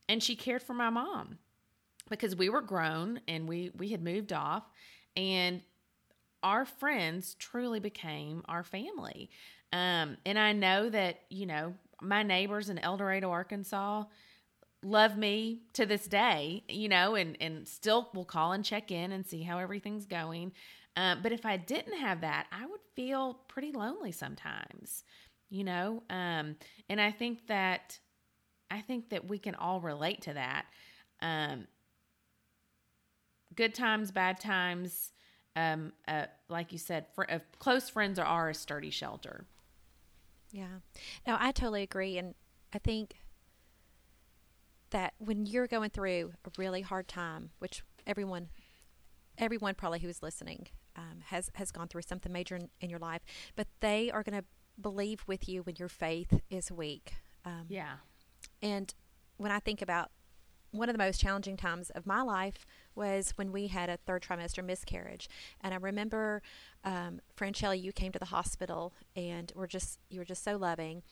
[0.09, 1.39] And she cared for my mom
[2.09, 4.65] because we were grown and we we had moved off
[5.17, 5.63] and
[6.43, 9.31] our friends truly became our family.
[9.73, 14.05] Um, and I know that, you know, my neighbors in El Dorado, Arkansas
[14.83, 19.13] love me to this day, you know, and, and still will call and check in
[19.13, 20.53] and see how everything's going.
[20.97, 25.05] Um, but if I didn't have that, I would feel pretty lonely sometimes,
[25.51, 26.03] you know.
[26.09, 26.57] Um,
[26.89, 27.99] and I think that
[28.71, 30.67] I think that we can all relate to that.
[31.21, 31.67] Um,
[33.57, 35.13] good times, bad times,
[35.57, 39.47] um, uh, like you said, fr- uh, close friends are a sturdy shelter.
[40.53, 40.81] Yeah.
[41.27, 42.19] No, I totally agree.
[42.19, 42.35] And
[42.73, 43.17] I think
[44.91, 48.49] that when you're going through a really hard time, which everyone,
[49.39, 52.99] everyone probably who is listening um, has has gone through something major in, in your
[52.99, 53.23] life,
[53.55, 54.45] but they are going to
[54.81, 57.15] believe with you when your faith is weak.
[57.45, 57.97] Um, yeah.
[58.63, 58.93] And
[59.37, 60.11] when I think about
[60.77, 64.23] one of the most challenging times of my life was when we had a third
[64.23, 65.29] trimester miscarriage.
[65.61, 66.43] And I remember,
[66.85, 71.03] um, Franchella, you came to the hospital and were just you were just so loving.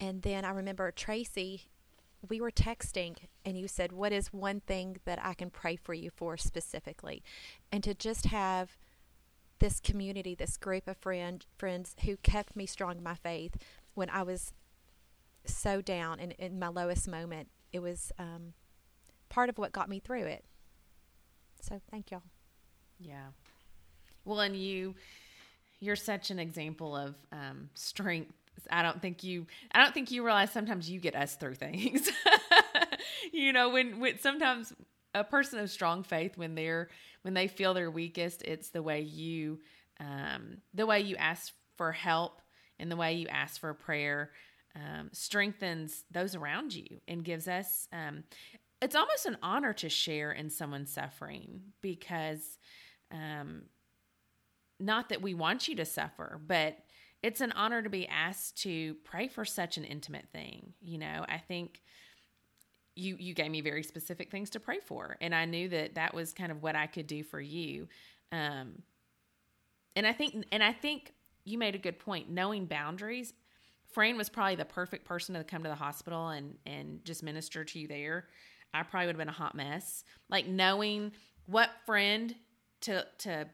[0.00, 1.68] And then I remember Tracy,
[2.28, 5.94] we were texting, and you said, "What is one thing that I can pray for
[5.94, 7.22] you for specifically?"
[7.72, 8.76] And to just have
[9.58, 13.56] this community, this group of friend friends who kept me strong in my faith
[13.94, 14.52] when I was
[15.44, 17.48] so down and in my lowest moment.
[17.72, 18.54] It was um,
[19.30, 20.44] part of what got me through it.
[21.62, 22.22] So thank y'all.
[22.98, 23.28] Yeah.
[24.24, 24.94] Well, and you,
[25.80, 28.32] you're such an example of um, strength.
[28.70, 32.10] I don't think you, I don't think you realize sometimes you get us through things.
[33.32, 34.72] you know, when, when sometimes
[35.14, 36.88] a person of strong faith, when they're,
[37.22, 39.60] when they feel their weakest, it's the way you,
[39.98, 42.42] um, the way you ask for help
[42.78, 44.30] and the way you ask for prayer.
[44.76, 48.22] Um, strengthens those around you and gives us um,
[48.82, 52.58] it's almost an honor to share in someone's suffering because
[53.12, 53.62] um,
[54.78, 56.78] not that we want you to suffer, but
[57.22, 60.72] it's an honor to be asked to pray for such an intimate thing.
[60.80, 61.82] You know, I think
[62.96, 66.14] you you gave me very specific things to pray for, and I knew that that
[66.14, 67.88] was kind of what I could do for you.
[68.32, 68.82] Um,
[69.94, 71.12] and I think and I think
[71.44, 72.30] you made a good point.
[72.30, 73.34] Knowing boundaries,
[73.92, 77.64] Fran was probably the perfect person to come to the hospital and and just minister
[77.64, 78.26] to you there
[78.72, 80.04] I probably would have been a hot mess.
[80.28, 81.12] Like knowing
[81.46, 82.34] what friend
[82.82, 83.46] to to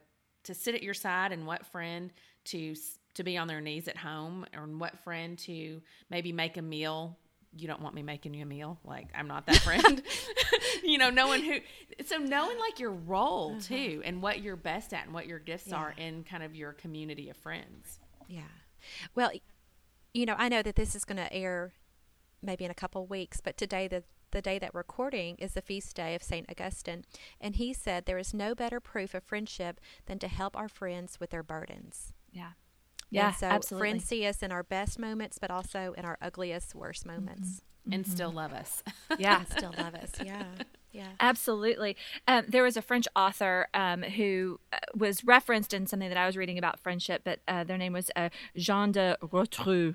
[0.45, 2.13] to sit at your side and what friend
[2.45, 2.75] to
[3.15, 7.17] to be on their knees at home and what friend to maybe make a meal
[7.59, 10.03] you don't want me making you a meal like i'm not that friend
[10.85, 11.59] you know knowing who
[12.05, 13.61] so knowing like your role uh-huh.
[13.63, 15.77] too and what you're best at and what your gifts yeah.
[15.77, 17.99] are in kind of your community of friends
[18.29, 18.43] yeah
[19.15, 19.31] well
[20.13, 21.73] you know i know that this is going to air
[22.43, 25.97] maybe in a couple weeks but today the the day that recording is the feast
[25.97, 26.49] day of St.
[26.51, 27.05] Augustine,
[27.41, 31.19] and he said there is no better proof of friendship than to help our friends
[31.21, 32.13] with their burdens.
[32.33, 32.53] Yeah.
[33.11, 33.89] Yeah, and so absolutely.
[33.89, 37.49] friends see us in our best moments, but also in our ugliest, worst moments.
[37.49, 37.93] Mm-hmm.
[37.93, 38.13] And mm-hmm.
[38.13, 38.83] still love us.
[39.17, 39.45] Yeah.
[39.57, 40.11] still love us.
[40.23, 40.45] Yeah.
[40.93, 41.09] Yeah.
[41.21, 41.97] Absolutely.
[42.27, 46.27] Um, there was a French author um, who uh, was referenced in something that I
[46.27, 49.95] was reading about friendship, but uh, their name was uh, Jean de Rotrou.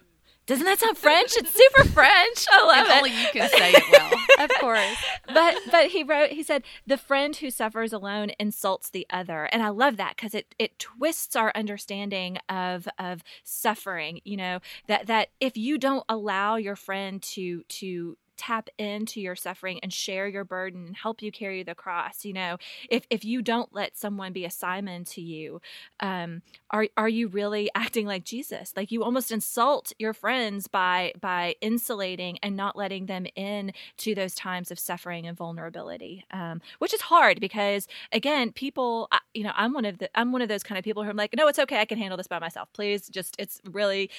[0.52, 1.32] Doesn't that sound French?
[1.38, 2.46] It's super French.
[2.52, 2.98] I love if it.
[2.98, 4.12] Only you can say it well.
[4.44, 4.98] of course.
[5.34, 9.46] But but he wrote he said the friend who suffers alone insults the other.
[9.46, 14.60] And I love that cuz it it twists our understanding of of suffering, you know,
[14.88, 19.94] that that if you don't allow your friend to to tap into your suffering and
[19.94, 22.58] share your burden and help you carry the cross you know?
[22.90, 25.62] If if you don't let someone be a simon to you
[26.00, 28.74] um are are you really acting like jesus?
[28.76, 34.16] Like you almost insult your friends by by insulating and not letting them in to
[34.16, 39.52] those times of suffering and vulnerability um which is hard because again people you know
[39.56, 41.48] i'm one of the i'm one of those kind of people who i'm like no
[41.48, 42.70] it's okay i can handle this by myself.
[42.74, 44.10] Please just it's really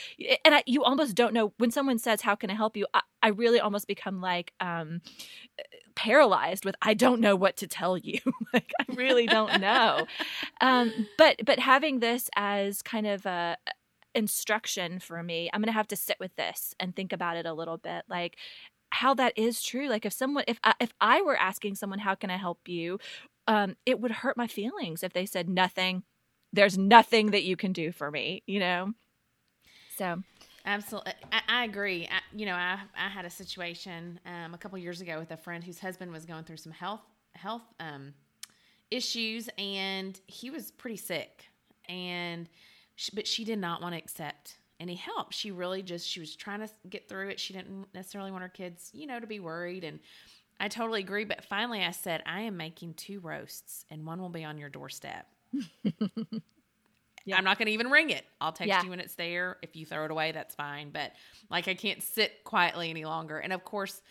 [0.45, 2.87] and I, you almost don't know when someone says how can i help you?
[2.95, 5.01] I, I really almost become like um,
[5.95, 8.19] paralyzed with I don't know what to tell you.
[8.53, 10.07] like I really don't know.
[10.61, 13.57] um, but but having this as kind of a
[14.15, 17.55] instruction for me, I'm gonna have to sit with this and think about it a
[17.55, 18.05] little bit.
[18.09, 18.37] Like
[18.91, 19.89] how that is true.
[19.89, 22.99] Like if someone if I, if I were asking someone how can I help you,
[23.47, 26.03] um, it would hurt my feelings if they said nothing.
[26.53, 28.93] There's nothing that you can do for me, you know.
[29.97, 30.23] So
[30.65, 32.07] Absolutely, I, I agree.
[32.07, 35.37] I, you know, I I had a situation um, a couple years ago with a
[35.37, 37.01] friend whose husband was going through some health
[37.35, 38.15] health um,
[38.91, 41.47] issues, and he was pretty sick,
[41.89, 42.49] and
[42.95, 45.33] she, but she did not want to accept any help.
[45.33, 47.41] She really just she was trying to get through it.
[47.41, 49.99] She didn't necessarily want her kids, you know, to be worried, and
[50.61, 51.25] I totally agree.
[51.25, 54.69] But finally, I said, I am making two roasts, and one will be on your
[54.69, 55.27] doorstep.
[57.31, 58.25] I'm not going to even ring it.
[58.41, 58.83] I'll text yeah.
[58.83, 59.59] you when it's there.
[59.63, 60.91] If you throw it away, that's fine.
[60.91, 61.13] But
[61.51, 63.39] like, I can't sit quietly any longer.
[63.39, 64.03] And of course,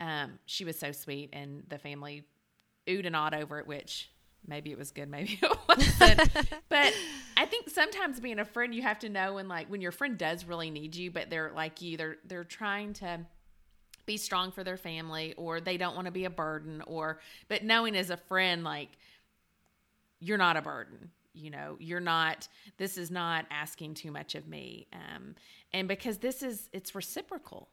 [0.00, 2.24] um, she was so sweet, and the family
[2.86, 4.10] oohed and awed over it, which
[4.46, 6.30] maybe it was good, maybe it wasn't.
[6.68, 6.94] but
[7.36, 10.16] I think sometimes being a friend, you have to know when like when your friend
[10.18, 13.20] does really need you, but they're like you, they're they're trying to
[14.04, 17.64] be strong for their family, or they don't want to be a burden, or but
[17.64, 18.90] knowing as a friend, like
[20.20, 24.48] you're not a burden you know you're not this is not asking too much of
[24.48, 24.86] me.
[24.92, 25.34] Um,
[25.72, 27.68] and because this is it's reciprocal.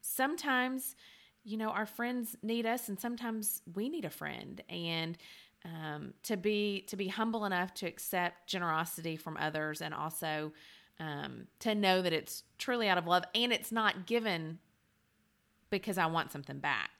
[0.00, 0.96] Sometimes
[1.44, 4.60] you know our friends need us and sometimes we need a friend.
[4.68, 5.16] And
[5.64, 10.52] um, to be to be humble enough to accept generosity from others and also
[10.98, 14.58] um, to know that it's truly out of love and it's not given
[15.70, 16.90] because i want something back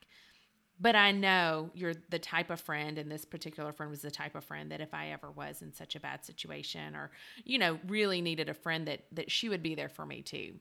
[0.83, 4.35] but I know you're the type of friend, and this particular friend was the type
[4.35, 7.13] of friend that if I ever was in such a bad situation or,
[7.45, 10.55] you know, really needed a friend that that she would be there for me too.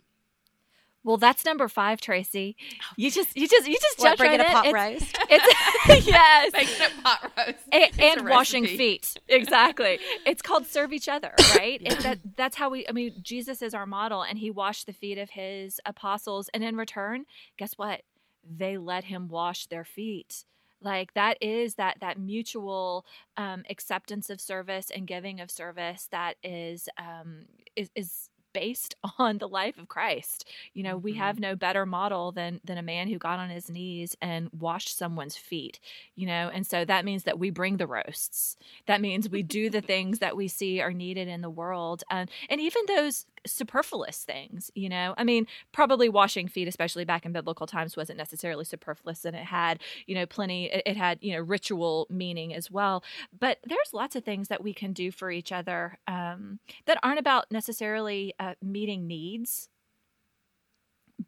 [1.03, 2.55] Well, that's number five, Tracy.
[2.61, 5.17] Oh, you just, you just, you just what, jumped right a pot it's, roast.
[5.29, 9.17] It's yes, making a pot roast and, and washing feet.
[9.27, 9.99] Exactly.
[10.27, 11.81] it's called serve each other, right?
[11.81, 11.95] yeah.
[11.95, 12.87] that, that's how we.
[12.87, 16.63] I mean, Jesus is our model, and he washed the feet of his apostles, and
[16.63, 17.25] in return,
[17.57, 18.01] guess what?
[18.43, 20.45] They let him wash their feet
[20.81, 23.05] like that is that that mutual
[23.37, 29.37] um, acceptance of service and giving of service that is um, is, is based on
[29.37, 30.47] the life of Christ.
[30.73, 31.03] You know, mm-hmm.
[31.03, 34.49] we have no better model than than a man who got on his knees and
[34.57, 35.79] washed someone's feet,
[36.15, 36.49] you know.
[36.53, 38.57] And so that means that we bring the roasts.
[38.87, 42.03] That means we do the things that we see are needed in the world.
[42.09, 45.13] And and even those superfluous things, you know.
[45.17, 49.45] I mean, probably washing feet especially back in biblical times wasn't necessarily superfluous and it
[49.45, 53.03] had, you know, plenty it, it had, you know, ritual meaning as well.
[53.37, 57.19] But there's lots of things that we can do for each other um, that aren't
[57.19, 59.69] about necessarily uh, meeting needs,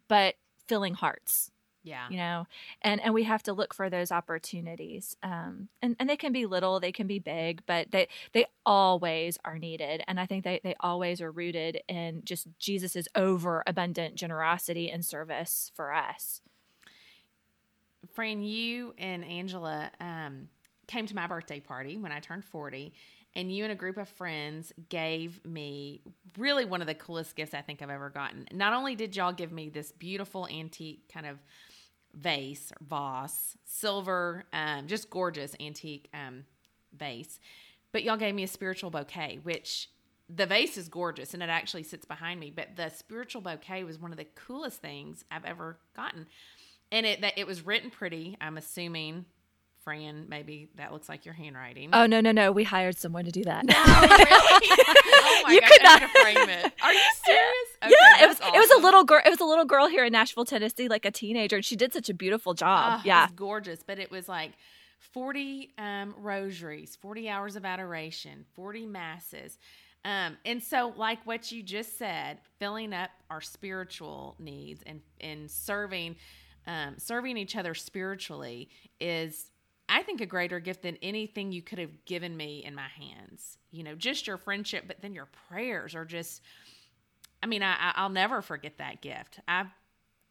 [0.08, 0.36] but
[0.66, 1.50] filling hearts.
[1.84, 2.06] Yeah.
[2.10, 2.46] You know,
[2.80, 5.16] and and we have to look for those opportunities.
[5.22, 9.38] Um, and and they can be little, they can be big, but they they always
[9.44, 10.02] are needed.
[10.08, 15.70] And I think they they always are rooted in just Jesus's overabundant generosity and service
[15.74, 16.40] for us.
[18.14, 20.48] Fran, you and Angela um,
[20.86, 22.92] came to my birthday party when I turned 40,
[23.34, 26.02] and you and a group of friends gave me
[26.38, 28.46] really one of the coolest gifts I think I've ever gotten.
[28.52, 31.38] Not only did y'all give me this beautiful antique kind of
[32.18, 36.44] vase or vase, silver, um, just gorgeous antique um,
[36.96, 37.40] vase,
[37.92, 39.88] but y'all gave me a spiritual bouquet, which
[40.28, 43.98] the vase is gorgeous and it actually sits behind me, but the spiritual bouquet was
[43.98, 46.26] one of the coolest things I've ever gotten.
[46.90, 49.26] And it that it was written pretty, I'm assuming
[49.84, 51.90] Fran, maybe that looks like your handwriting.
[51.92, 52.52] Oh no, no, no!
[52.52, 53.66] We hired someone to do that.
[53.66, 54.16] No, really?
[54.30, 56.72] oh my you god, could not frame it.
[56.82, 57.68] Are you serious?
[57.84, 58.40] Okay, yeah, it was.
[58.40, 58.54] Awesome.
[58.54, 59.20] It was a little girl.
[59.24, 61.92] It was a little girl here in Nashville, Tennessee, like a teenager, and she did
[61.92, 63.00] such a beautiful job.
[63.00, 63.82] Oh, yeah, gorgeous.
[63.86, 64.52] But it was like
[64.98, 69.58] forty um, rosaries, forty hours of adoration, forty masses.
[70.04, 75.50] Um, and so, like what you just said, filling up our spiritual needs and and
[75.50, 76.16] serving,
[76.66, 78.68] um, serving each other spiritually
[79.00, 79.50] is
[79.88, 83.58] I think a greater gift than anything you could have given me in my hands.
[83.70, 86.42] You know, just your friendship, but then your prayers are just.
[87.44, 89.38] I mean, I, I'll never forget that gift.
[89.46, 89.66] I,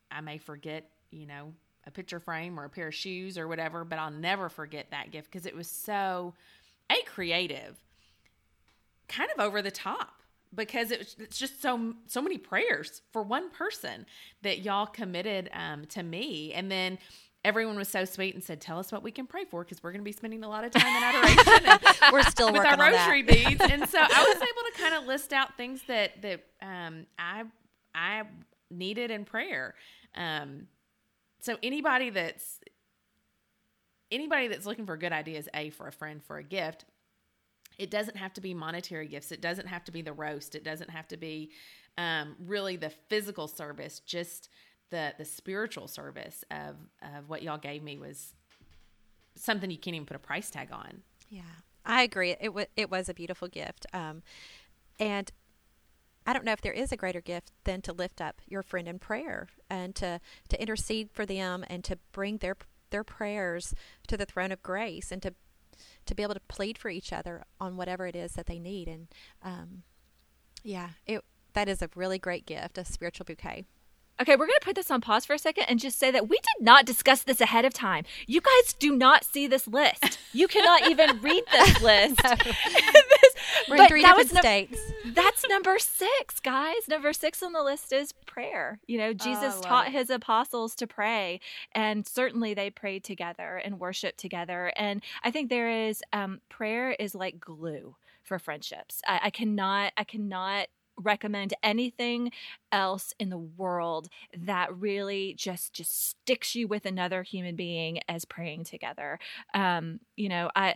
[0.09, 1.53] I may forget, you know,
[1.85, 5.11] a picture frame or a pair of shoes or whatever, but I'll never forget that
[5.11, 6.33] gift because it was so,
[6.89, 7.77] a creative,
[9.07, 10.23] kind of over the top
[10.55, 14.07] because it was, it's just so so many prayers for one person
[14.41, 16.97] that y'all committed um, to me, and then
[17.45, 19.91] everyone was so sweet and said, "Tell us what we can pray for because we're
[19.91, 21.81] going to be spending a lot of time in adoration." And
[22.13, 25.33] we're still with our rosary beads, and so I was able to kind of list
[25.33, 27.43] out things that that um, I
[27.93, 28.23] I
[28.69, 29.75] needed in prayer.
[30.15, 30.67] Um,
[31.39, 32.59] so anybody that's
[34.11, 36.85] anybody that's looking for good ideas, a for a friend for a gift.
[37.79, 39.31] It doesn't have to be monetary gifts.
[39.31, 40.53] It doesn't have to be the roast.
[40.53, 41.49] It doesn't have to be
[41.97, 43.99] um, really the physical service.
[43.99, 44.49] Just
[44.89, 48.33] the the spiritual service of of what y'all gave me was
[49.35, 51.01] something you can't even put a price tag on.
[51.29, 51.41] Yeah,
[51.85, 52.35] I agree.
[52.39, 54.23] It was it was a beautiful gift, um,
[54.99, 55.31] and
[56.25, 58.87] I don't know if there is a greater gift than to lift up your friend
[58.87, 60.19] in prayer and to
[60.49, 62.55] to intercede for them and to bring their
[62.91, 63.73] their prayers
[64.07, 65.33] to the throne of grace and to
[66.05, 68.87] to be able to plead for each other on whatever it is that they need.
[68.87, 69.07] And
[69.41, 69.83] um,
[70.63, 71.21] yeah, it
[71.53, 73.65] that is a really great gift, a spiritual bouquet.
[74.21, 76.29] Okay, we're going to put this on pause for a second and just say that
[76.29, 78.05] we did not discuss this ahead of time.
[78.27, 80.19] You guys do not see this list.
[80.31, 82.17] You cannot even read this list.
[82.17, 83.35] this,
[83.69, 84.79] we're in three different states.
[85.13, 86.87] that's number six, guys.
[86.87, 88.79] Number six on the list is prayer.
[88.85, 89.93] You know, Jesus oh, taught it.
[89.93, 91.39] his apostles to pray,
[91.71, 94.71] and certainly they prayed together and worshiped together.
[94.75, 99.01] And I think there is um, prayer is like glue for friendships.
[99.07, 100.67] I, I cannot, I cannot
[100.97, 102.31] recommend anything
[102.71, 108.25] else in the world that really just just sticks you with another human being as
[108.25, 109.19] praying together
[109.53, 110.75] um you know i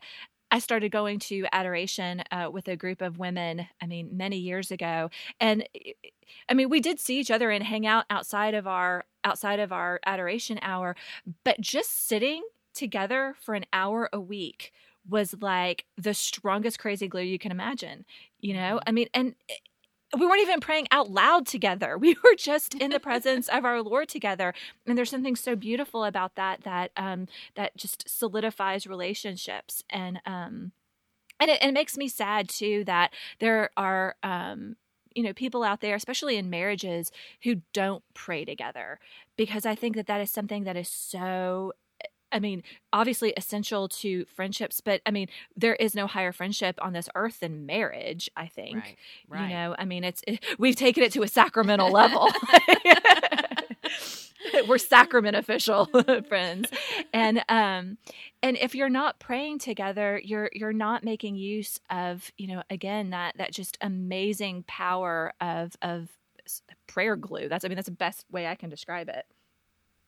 [0.50, 4.72] I started going to adoration uh, with a group of women, I mean, many years
[4.72, 5.10] ago.
[5.40, 5.68] And
[6.48, 9.74] I mean, we did see each other and hang out outside of our outside of
[9.74, 10.96] our adoration hour,
[11.44, 12.44] but just sitting
[12.74, 14.72] together for an hour a week
[15.10, 18.06] was like the strongest crazy glue you can imagine.
[18.40, 18.88] You know, mm-hmm.
[18.90, 19.36] I mean, and
[20.18, 21.98] we weren't even praying out loud together.
[22.08, 24.54] We were just in the presence of our Lord together.
[24.86, 30.72] And there's something so beautiful about that that um that just solidifies relationships and um
[31.40, 34.78] and it, and it makes me sad too that there are um
[35.14, 37.12] you know people out there especially in marriages
[37.44, 39.00] who don't pray together
[39.36, 41.74] because i think that that is something that is so
[42.32, 46.94] I mean, obviously essential to friendships, but I mean, there is no higher friendship on
[46.94, 48.76] this earth than marriage, I think.
[48.76, 48.98] Right,
[49.30, 49.42] right.
[49.44, 52.30] You know, I mean, it's it, we've taken it to a sacramental level.
[54.68, 55.86] We're sacrament official
[56.28, 56.70] friends.
[57.14, 57.98] And um
[58.44, 63.12] and if you're not praying together, you're you're not making use of, you know, again
[63.12, 66.10] that that just amazing power of of
[66.88, 67.50] prayer glue.
[67.50, 69.26] That's I mean, that's the best way I can describe it.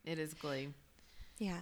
[0.05, 0.73] It is glue.
[1.37, 1.59] Yeah.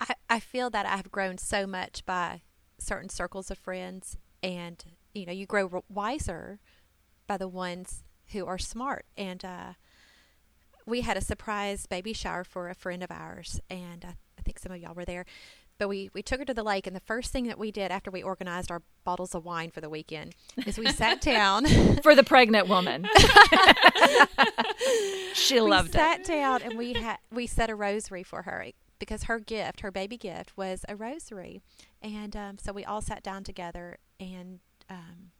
[0.00, 2.42] I, I feel that I've grown so much by
[2.78, 4.82] certain circles of friends, and
[5.14, 6.60] you know, you grow wiser
[7.26, 9.06] by the ones who are smart.
[9.16, 9.72] And uh,
[10.86, 14.58] we had a surprise baby shower for a friend of ours, and I, I think
[14.58, 15.24] some of y'all were there.
[15.78, 17.92] But we, we took her to the lake, and the first thing that we did
[17.92, 20.34] after we organized our bottles of wine for the weekend
[20.66, 21.66] is we sat down
[22.02, 23.06] for the pregnant woman.
[25.34, 26.02] she loved we it.
[26.02, 28.66] Sat down and we had we said a rosary for her
[28.98, 31.60] because her gift, her baby gift, was a rosary.
[32.02, 35.32] And um, so we all sat down together and um,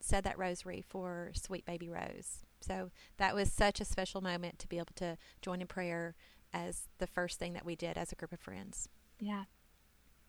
[0.00, 2.44] said that rosary for sweet baby Rose.
[2.60, 6.14] So that was such a special moment to be able to join in prayer
[6.52, 8.88] as the first thing that we did as a group of friends.
[9.20, 9.44] Yeah.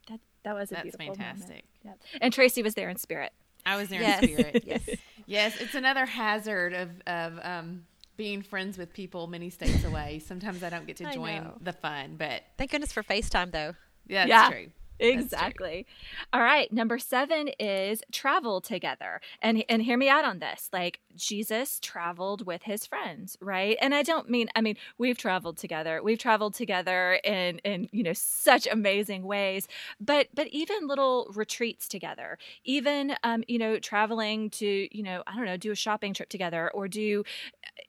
[0.07, 1.65] That that was a That's beautiful fantastic.
[1.83, 2.01] Moment.
[2.13, 2.21] Yep.
[2.21, 3.31] And Tracy was there in spirit.
[3.65, 4.23] I was there yes.
[4.23, 4.63] in spirit.
[4.67, 4.89] yes.
[5.25, 7.85] Yes, it's another hazard of of um
[8.19, 10.19] being friends with people many states away.
[10.19, 13.73] Sometimes I don't get to join the fun, but thank goodness for FaceTime though.
[14.07, 14.49] Yeah, that's yeah.
[14.49, 14.71] true.
[14.99, 15.85] Exactly.
[16.33, 16.71] All right.
[16.73, 19.21] Number seven is travel together.
[19.41, 20.69] And and hear me out on this.
[20.73, 23.77] Like Jesus traveled with his friends, right?
[23.81, 26.01] And I don't mean I mean we've traveled together.
[26.03, 29.67] We've traveled together in in you know such amazing ways.
[30.01, 35.35] But but even little retreats together, even um you know traveling to you know I
[35.35, 37.23] don't know do a shopping trip together or do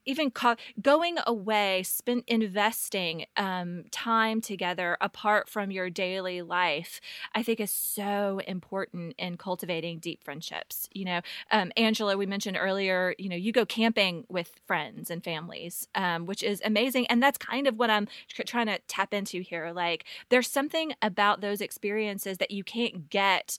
[0.06, 6.99] even co- going away, spend investing um time together apart from your daily life
[7.34, 10.88] I think is so important in cultivating deep friendships.
[10.92, 11.20] You know,
[11.50, 16.26] um, Angela, we mentioned earlier, you know, you go camping with friends and families, um,
[16.26, 17.06] which is amazing.
[17.06, 19.72] And that's kind of what I'm trying to tap into here.
[19.74, 23.58] Like, there's something about those experiences that you can't get,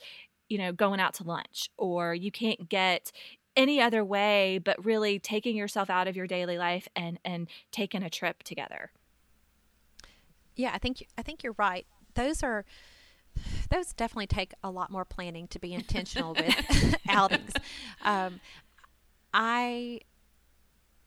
[0.49, 3.11] you know, going out to lunch or you can't get
[3.55, 8.01] any other way but really taking yourself out of your daily life and and taking
[8.03, 8.91] a trip together
[10.55, 11.85] yeah i think i think you're right
[12.15, 12.65] those are
[13.69, 17.53] those definitely take a lot more planning to be intentional with outings.
[18.03, 18.39] Um,
[19.33, 20.01] I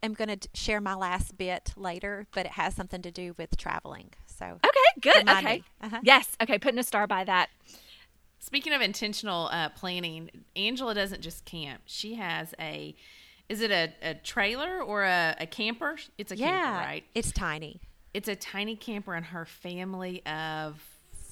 [0.02, 3.56] am going to share my last bit later, but it has something to do with
[3.56, 4.10] traveling.
[4.26, 5.28] So okay, good.
[5.28, 6.00] Okay, uh-huh.
[6.02, 6.36] yes.
[6.42, 7.50] Okay, putting a star by that.
[8.38, 12.94] Speaking of intentional uh, planning, Angela doesn't just camp; she has a.
[13.48, 15.96] Is it a, a trailer or a, a camper?
[16.16, 17.04] It's a yeah, camper, right?
[17.14, 17.80] It's tiny.
[18.14, 20.82] It's a tiny camper, and her family of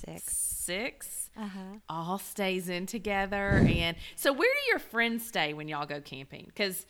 [0.07, 1.78] six six uh-huh.
[1.88, 3.64] all stays in together.
[3.68, 6.44] and so, where do your friends stay when y'all go camping?
[6.46, 6.86] Because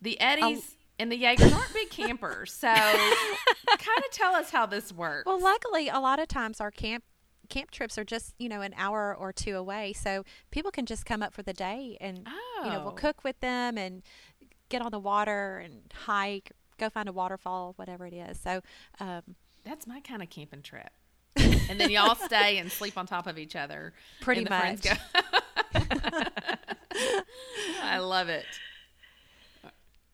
[0.00, 0.42] the Eddies.
[0.62, 0.80] Oh.
[0.96, 5.26] And the Jaegers aren't big campers, so kind of tell us how this works.
[5.26, 7.02] Well, luckily, a lot of times our camp
[7.48, 11.04] camp trips are just you know an hour or two away, so people can just
[11.04, 12.62] come up for the day, and Oh.
[12.64, 14.04] you know we'll cook with them and
[14.68, 18.38] get on the water and hike, go find a waterfall, whatever it is.
[18.38, 18.60] So
[19.00, 19.22] um,
[19.64, 20.90] That's my kind of camping trip.
[21.36, 23.92] And then y'all stay and sleep on top of each other.
[24.20, 24.82] Pretty much.
[24.82, 24.92] go-
[27.82, 28.46] I love it.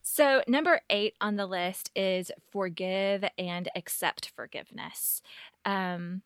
[0.03, 5.23] So, number eight on the list is forgive and accept forgiveness.
[5.65, 6.23] Um,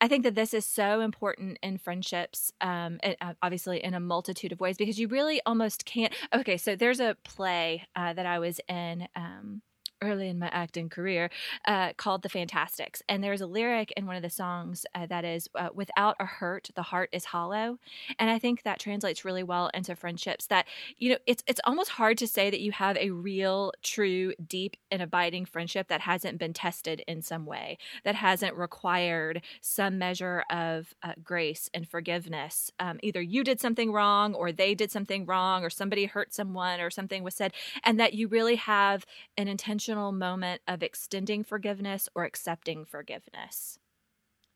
[0.00, 4.00] I think that this is so important in friendships, um, and, uh, obviously in a
[4.00, 6.12] multitude of ways, because you really almost can't.
[6.34, 9.62] Okay, so there's a play uh, that I was in um,
[10.02, 11.30] early in my acting career
[11.66, 15.24] uh, called The Fantasticks, and there's a lyric in one of the songs uh, that
[15.24, 17.78] is, uh, "Without a hurt, the heart is hollow,"
[18.18, 20.46] and I think that translates really well into friendships.
[20.46, 20.66] That
[20.98, 24.76] you know, it's it's almost hard to say that you have a real, true, deep,
[24.90, 30.44] and abiding friendship that hasn't been tested in some way, that hasn't required some measure
[30.50, 32.70] of uh, grace and forgiveness.
[32.78, 36.80] Um, either you did something wrong, or they did something wrong, or somebody hurt someone,
[36.80, 37.52] or something was said,
[37.84, 39.04] and that you really have
[39.36, 39.48] an
[39.90, 43.78] intentional moment of extending forgiveness or accepting forgiveness.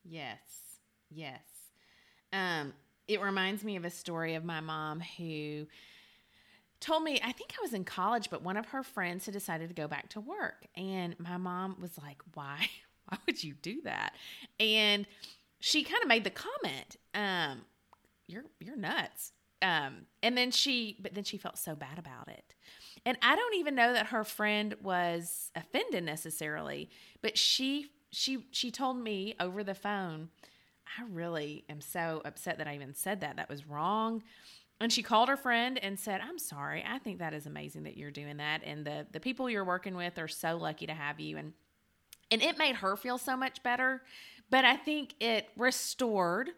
[0.04, 0.38] Yes.
[1.10, 1.42] Yes.
[2.32, 2.72] Um,
[3.08, 5.66] it reminds me of a story of my mom who
[6.80, 9.68] told me, I think I was in college, but one of her friends had decided
[9.68, 10.66] to go back to work.
[10.76, 12.68] And my mom was like, Why?
[13.08, 14.14] Why would you do that?
[14.60, 15.06] And
[15.60, 17.62] she kind of made the comment, um,
[18.26, 19.32] you're you're nuts.
[19.62, 22.54] Um, and then she but then she felt so bad about it.
[23.06, 26.88] And I don't even know that her friend was offended necessarily,
[27.22, 30.30] but she she she told me over the phone,
[30.98, 33.36] I really am so upset that I even said that.
[33.36, 34.22] That was wrong.
[34.80, 36.84] And she called her friend and said, "I'm sorry.
[36.86, 39.96] I think that is amazing that you're doing that and the the people you're working
[39.96, 41.52] with are so lucky to have you and
[42.30, 44.02] and it made her feel so much better,
[44.50, 46.50] but I think it restored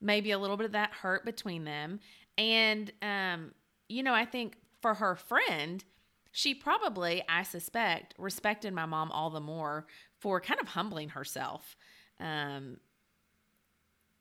[0.00, 2.00] maybe a little bit of that hurt between them
[2.36, 3.52] and um
[3.88, 5.84] you know, I think for her friend,
[6.32, 9.86] she probably, I suspect, respected my mom all the more
[10.18, 11.76] for kind of humbling herself.
[12.18, 12.78] Um,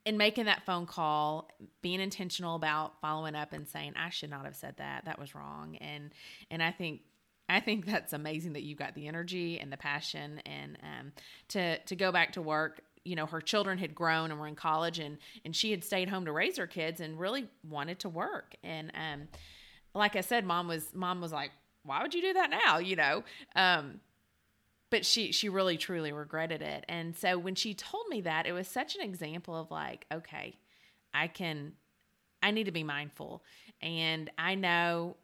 [0.06, 1.50] and making that phone call,
[1.82, 5.06] being intentional about following up and saying, I should not have said that.
[5.06, 5.78] That was wrong.
[5.78, 6.12] And
[6.50, 7.02] and I think
[7.48, 11.12] I think that's amazing that you got the energy and the passion and um,
[11.50, 12.82] to to go back to work.
[13.04, 16.10] You know, her children had grown and were in college, and and she had stayed
[16.10, 18.56] home to raise her kids and really wanted to work.
[18.64, 19.28] And um,
[19.94, 21.52] like I said, mom was mom was like,
[21.84, 23.24] "Why would you do that now?" You know,
[23.56, 24.00] um,
[24.92, 26.86] but she she really truly regretted it.
[26.88, 30.58] And so when she told me that, it was such an example of like, okay,
[31.14, 31.74] I can,
[32.44, 33.44] I need to be mindful,
[33.82, 35.16] and I know.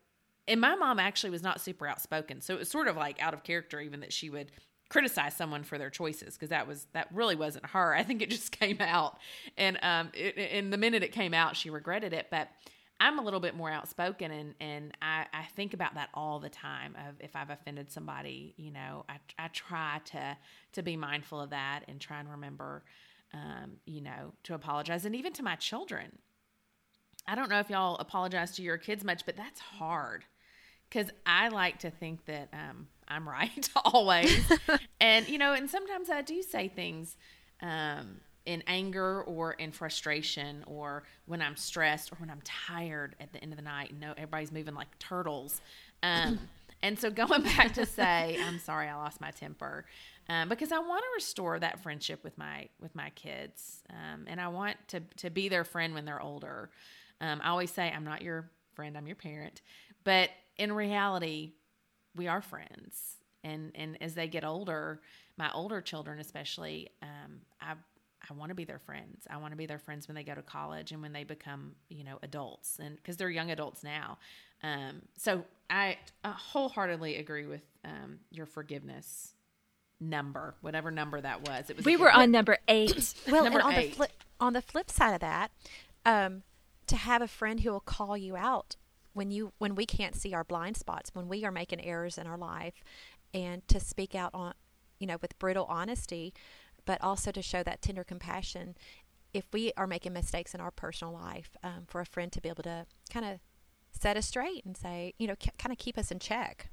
[0.48, 3.34] And my mom actually was not super outspoken, so it was sort of like out
[3.34, 4.52] of character, even that she would
[4.90, 7.94] criticize someone for their choices because that was that really wasn't her.
[7.94, 9.18] I think it just came out,
[9.58, 12.28] and um, it, and the minute it came out, she regretted it.
[12.32, 12.48] But
[13.00, 16.50] I'm a little bit more outspoken, and and I, I think about that all the
[16.50, 16.96] time.
[17.08, 20.38] Of if I've offended somebody, you know, I I try to
[20.74, 22.84] to be mindful of that and try and remember,
[23.34, 26.20] um, you know, to apologize, and even to my children.
[27.30, 30.24] I don't know if y'all apologize to your kids much, but that's hard
[30.90, 34.52] because I like to think that um, I'm right always,
[35.02, 37.18] and you know, and sometimes I do say things
[37.62, 43.34] um, in anger or in frustration, or when I'm stressed, or when I'm tired at
[43.34, 43.92] the end of the night.
[43.92, 45.62] and No, everybody's moving like turtles,
[46.02, 46.40] um,
[46.82, 49.86] and so going back to say, I'm sorry, I lost my temper.
[50.30, 54.40] Um, because I want to restore that friendship with my with my kids, um, and
[54.40, 56.70] I want to to be their friend when they're older.
[57.20, 59.62] Um, I always say I'm not your friend, I'm your parent,
[60.06, 61.54] but in reality,
[62.16, 63.18] we are friends.
[63.44, 65.02] And and as they get older,
[65.38, 67.74] my older children especially, um, I
[68.30, 69.26] I want to be their friends.
[69.30, 71.74] I want to be their friends when they go to college and when they become
[71.90, 74.18] you know adults, and because they're young adults now.
[74.64, 79.34] Um, so I uh, wholeheartedly agree with um, your forgiveness
[80.00, 81.70] number, whatever number that was.
[81.70, 83.14] It was We were on number eight.
[83.30, 83.90] Well, Number and on eight.
[83.92, 85.52] the flip on the flip side of that,
[86.06, 86.44] um,
[86.88, 88.76] to have a friend who will call you out
[89.14, 92.28] when you when we can't see our blind spots, when we are making errors in
[92.28, 92.84] our life,
[93.34, 94.54] and to speak out on,
[95.00, 96.34] you know, with brutal honesty,
[96.88, 98.76] but also to show that tender compassion.
[99.34, 102.50] If we are making mistakes in our personal life, um, for a friend to be
[102.50, 103.40] able to kind of
[103.92, 106.72] set us straight and say, you know, kind of keep us in check.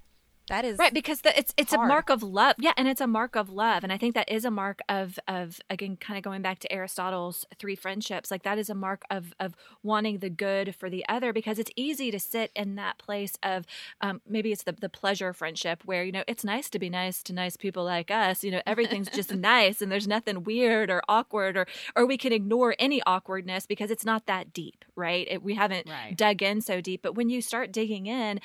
[0.48, 1.86] That is right because the, it's it's hard.
[1.86, 2.56] a mark of love.
[2.58, 5.18] Yeah, and it's a mark of love, and I think that is a mark of
[5.26, 8.30] of again kind of going back to Aristotle's three friendships.
[8.30, 11.70] Like that is a mark of of wanting the good for the other because it's
[11.76, 13.64] easy to sit in that place of
[14.02, 17.22] um, maybe it's the the pleasure friendship where you know it's nice to be nice
[17.22, 18.44] to nice people like us.
[18.44, 21.66] You know everything's just nice and there's nothing weird or awkward or
[21.96, 25.26] or we can ignore any awkwardness because it's not that deep, right?
[25.30, 26.16] It, we haven't Right.
[26.16, 28.40] dug in so deep, but when you start digging in,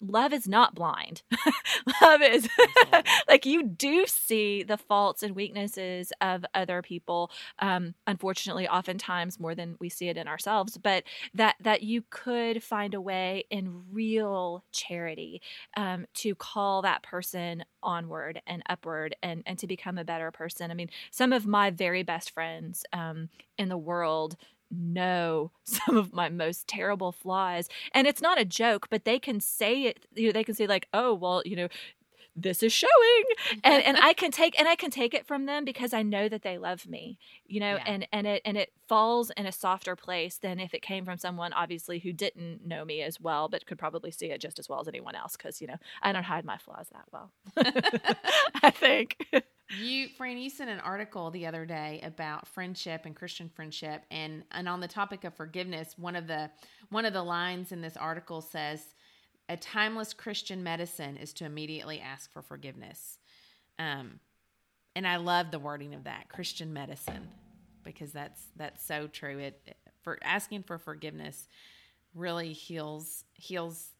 [0.00, 1.22] love is not blind.
[2.02, 2.48] love is
[3.28, 7.30] like you do see the faults and weaknesses of other people
[7.60, 12.62] um unfortunately oftentimes more than we see it in ourselves but that that you could
[12.62, 15.40] find a way in real charity
[15.76, 20.70] um to call that person onward and upward and and to become a better person.
[20.70, 23.28] I mean some of my very best friends um
[23.58, 24.36] in the world
[24.70, 27.68] know some of my most terrible flaws.
[27.92, 30.66] And it's not a joke but they can say it you know they can say
[30.66, 31.68] like oh well you know
[32.36, 33.24] this is showing
[33.64, 36.28] and and I can take and I can take it from them because I know
[36.28, 37.84] that they love me you know Yeah.
[37.86, 41.18] and and it and it falls in a softer place than if it came from
[41.18, 44.68] someone obviously who didn't know me as well but could probably see it just as
[44.68, 47.32] well as anyone else cuz you know I don't hide my flaws that well
[48.62, 49.16] I think
[49.68, 54.44] You, Fran, you sent an article the other day about friendship and Christian friendship, and
[54.52, 56.50] and on the topic of forgiveness, one of the
[56.90, 58.94] one of the lines in this article says,
[59.48, 63.18] "A timeless Christian medicine is to immediately ask for forgiveness."
[63.78, 64.20] Um,
[64.94, 67.28] and I love the wording of that Christian medicine
[67.84, 69.38] because that's that's so true.
[69.38, 71.48] It for asking for forgiveness
[72.14, 73.90] really heals heals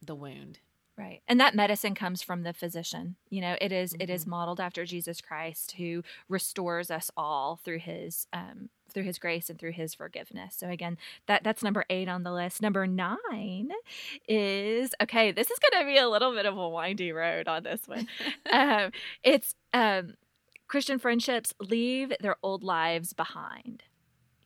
[0.00, 0.58] the wound.
[1.02, 1.20] Right.
[1.26, 3.16] And that medicine comes from the physician.
[3.28, 7.80] You know, it is- it is modeled after Jesus Christ who restores us all through
[7.80, 10.54] his um through his grace and through his forgiveness.
[10.54, 12.60] So again, that that's number 8 on the list.
[12.62, 13.70] Number 9
[14.28, 17.64] is okay, this is going to be a little bit of a windy road on
[17.64, 18.06] this one.
[18.52, 18.92] um
[19.24, 20.14] it's um
[20.68, 23.82] Christian friendships leave their old lives behind.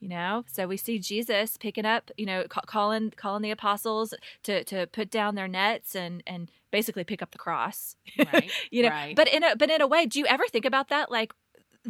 [0.01, 4.63] You know, so we see Jesus picking up, you know, calling calling the apostles to
[4.65, 7.97] to put down their nets and and basically pick up the cross.
[8.33, 9.15] Right, you know, right.
[9.15, 11.11] but in a but in a way, do you ever think about that?
[11.11, 11.33] Like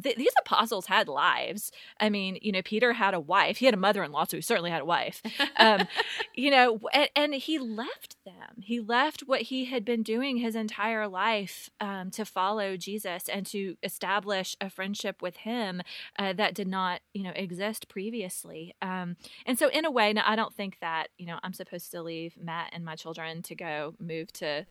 [0.03, 1.71] th- these apostles had lives.
[2.01, 3.59] I mean, you know, Peter had a wife.
[3.59, 5.23] He had a mother-in-law, so he certainly had a wife.
[5.59, 5.87] Um,
[6.35, 8.63] you know, and, and he left them.
[8.63, 13.47] He left what he had been doing his entire life um, to follow Jesus and
[13.47, 15.83] to establish a friendship with him
[16.19, 18.75] uh, that did not, you know, exist previously.
[18.83, 21.91] Um, and so, in a way, now I don't think that you know I'm supposed
[21.93, 24.67] to leave Matt and my children to go move to.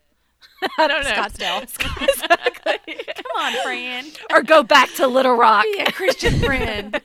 [0.80, 1.62] I don't know Scottsdale.
[2.02, 2.96] exactly.
[3.16, 4.20] Come on, friend.
[4.32, 5.64] or go back to Little Rock.
[5.64, 7.00] Be a Christian friend.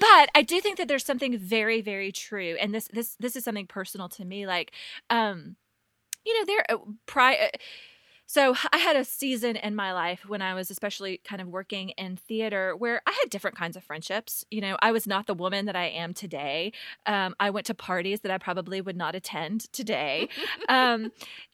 [0.00, 3.44] but I do think that there's something very, very true, and this this this is
[3.44, 4.46] something personal to me.
[4.46, 4.72] Like,
[5.10, 5.56] um,
[6.24, 6.76] you know, there uh,
[7.06, 7.50] pri-
[8.26, 11.90] So I had a season in my life when I was especially kind of working
[11.90, 14.44] in theater where I had different kinds of friendships.
[14.50, 16.72] You know, I was not the woman that I am today.
[17.06, 20.28] Um, I went to parties that I probably would not attend today.
[20.68, 21.10] um,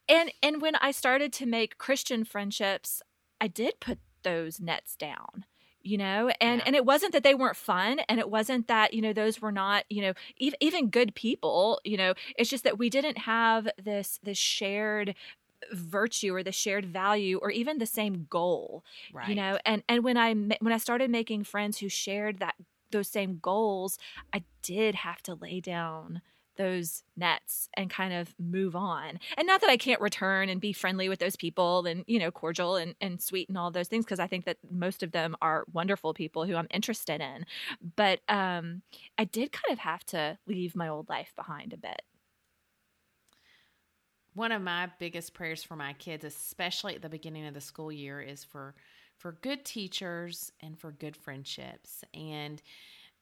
[0.09, 3.03] and and when I started to make Christian friendships,
[3.41, 5.45] I did put those nets down
[5.83, 6.65] you know and Yeah.
[6.67, 9.53] and it wasn't that they weren't fun and it wasn't that you know those were
[9.53, 13.69] not you know even, even good people you know it's just that we didn't have
[13.83, 15.15] this this shared
[15.73, 18.83] virtue or the shared value or even the same goal
[19.13, 19.29] Right.
[19.29, 22.55] you know and and when i when i started making friends who shared that
[22.91, 23.99] those same goals
[24.33, 26.23] i did have to lay down
[26.57, 29.19] those nets and kind of move on.
[29.37, 32.31] And not that i can't return and be friendly with those people and you know
[32.31, 35.37] cordial and, and sweet and all those things because i think that most of them
[35.43, 37.47] are wonderful people who i'm interested in.
[37.97, 38.83] But um
[39.19, 42.03] i did kind of have to leave my old life behind a bit.
[44.35, 47.93] One of my biggest prayers for my kids especially at the beginning of the school
[47.93, 48.75] year is for
[49.17, 52.05] for good teachers and for good friendships.
[52.13, 52.61] And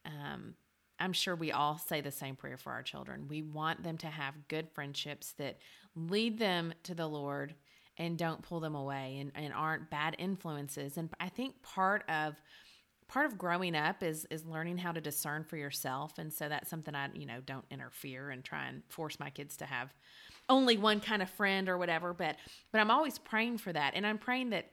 [0.05, 0.55] um,
[1.03, 3.26] i'm sure we all say the same prayer for our children.
[3.28, 5.59] We want them to have good friendships that
[5.96, 7.55] lead them to the lord
[7.98, 10.96] and don't pull them away and, and aren't bad influences.
[10.96, 12.40] And i think part of
[13.09, 16.18] part of growing up is is learning how to discern for yourself.
[16.18, 19.57] And so that's something i you know don't interfere and try and force my kids
[19.59, 19.92] to have
[20.48, 22.14] only one kind of friend or whatever.
[22.14, 22.36] But
[22.70, 23.94] but i'm always praying for that.
[23.96, 24.70] And i'm praying that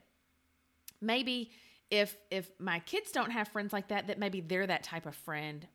[1.00, 1.50] maybe
[1.90, 5.16] if if my kids don't have friends like that that maybe they're that type of
[5.16, 5.66] friend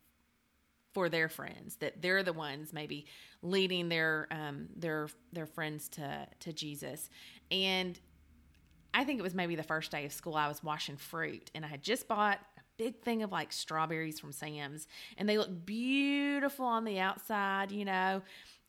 [0.96, 3.06] for their friends that they're the ones maybe
[3.42, 6.06] leading their um their their friends to
[6.40, 7.10] to jesus
[7.50, 8.00] and
[8.94, 10.36] I think it was maybe the first day of school.
[10.36, 14.18] I was washing fruit and I had just bought a big thing of like strawberries
[14.18, 14.88] from Sam's
[15.18, 18.22] and they look beautiful on the outside, you know.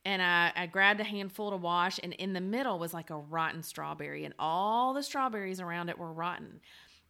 [0.06, 3.18] and I, I grabbed a handful to wash, and in the middle was like a
[3.18, 6.62] rotten strawberry, and all the strawberries around it were rotten.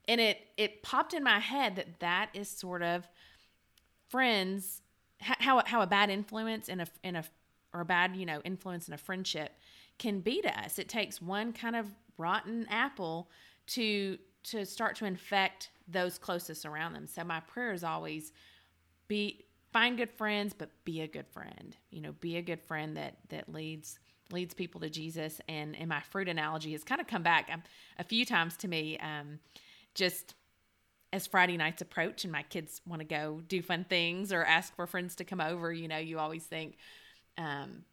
[0.07, 3.07] And it it popped in my head that that is sort of
[4.09, 4.81] friends
[5.19, 7.23] how how a bad influence in a in a
[7.73, 9.51] or a bad you know influence in a friendship
[9.97, 10.79] can be to us.
[10.79, 11.87] It takes one kind of
[12.17, 13.29] rotten apple
[13.67, 17.07] to to start to infect those closest around them.
[17.07, 18.31] So my prayer is always
[19.07, 21.75] be find good friends, but be a good friend.
[21.89, 23.99] You know, be a good friend that that leads
[24.31, 25.39] leads people to Jesus.
[25.47, 27.63] And in my fruit analogy has kind of come back um,
[27.97, 28.97] a few times to me.
[28.99, 29.39] Um,
[29.95, 30.35] just
[31.13, 34.75] as Friday nights approach and my kids want to go do fun things or ask
[34.75, 36.77] for friends to come over, you know, you always think,
[37.37, 37.83] um,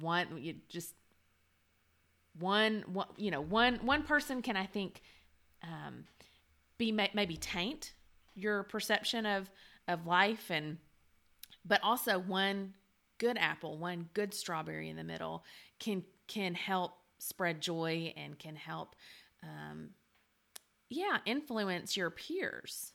[0.00, 0.94] one, you just
[2.38, 5.02] one, one, you know, one, one person can, I think,
[5.62, 6.04] um,
[6.78, 7.92] be maybe taint
[8.34, 9.50] your perception of,
[9.86, 10.78] of life and,
[11.64, 12.72] but also one
[13.18, 15.44] good apple, one good strawberry in the middle
[15.78, 18.96] can can help spread joy and can help,
[19.42, 19.90] um,
[20.92, 22.92] yeah, influence your peers.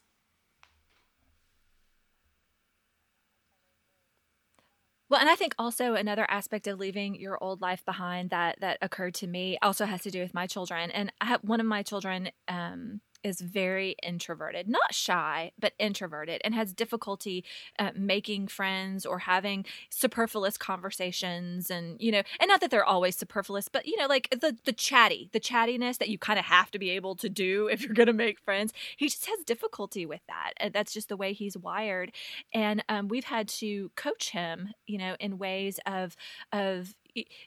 [5.10, 8.78] Well, and I think also another aspect of leaving your old life behind that that
[8.82, 10.92] occurred to me also has to do with my children.
[10.92, 16.42] And I have one of my children um, is very introverted, not shy, but introverted,
[16.44, 17.44] and has difficulty
[17.78, 21.70] uh, making friends or having superfluous conversations.
[21.70, 24.74] And, you know, and not that they're always superfluous, but, you know, like the, the
[24.74, 27.94] chatty, the chattiness that you kind of have to be able to do if you're
[27.94, 28.74] going to make friends.
[28.96, 30.74] He just has difficulty with that.
[30.74, 32.12] That's just the way he's wired.
[32.54, 36.16] And um, we've had to coach him, you know, in ways of,
[36.52, 36.96] of,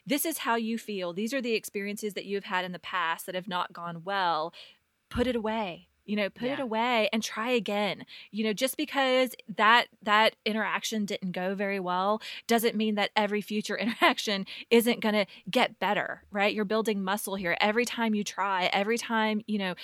[0.05, 1.13] this is how you feel.
[1.13, 4.53] These are the experiences that you've had in the past that have not gone well
[5.11, 6.53] put it away you know put yeah.
[6.53, 8.05] it away and try again.
[8.31, 13.41] You know just because that that interaction didn't go very well doesn't mean that every
[13.41, 16.53] future interaction isn't going to get better right?
[16.53, 17.55] You're building muscle here.
[17.61, 19.75] Every time you try every time you know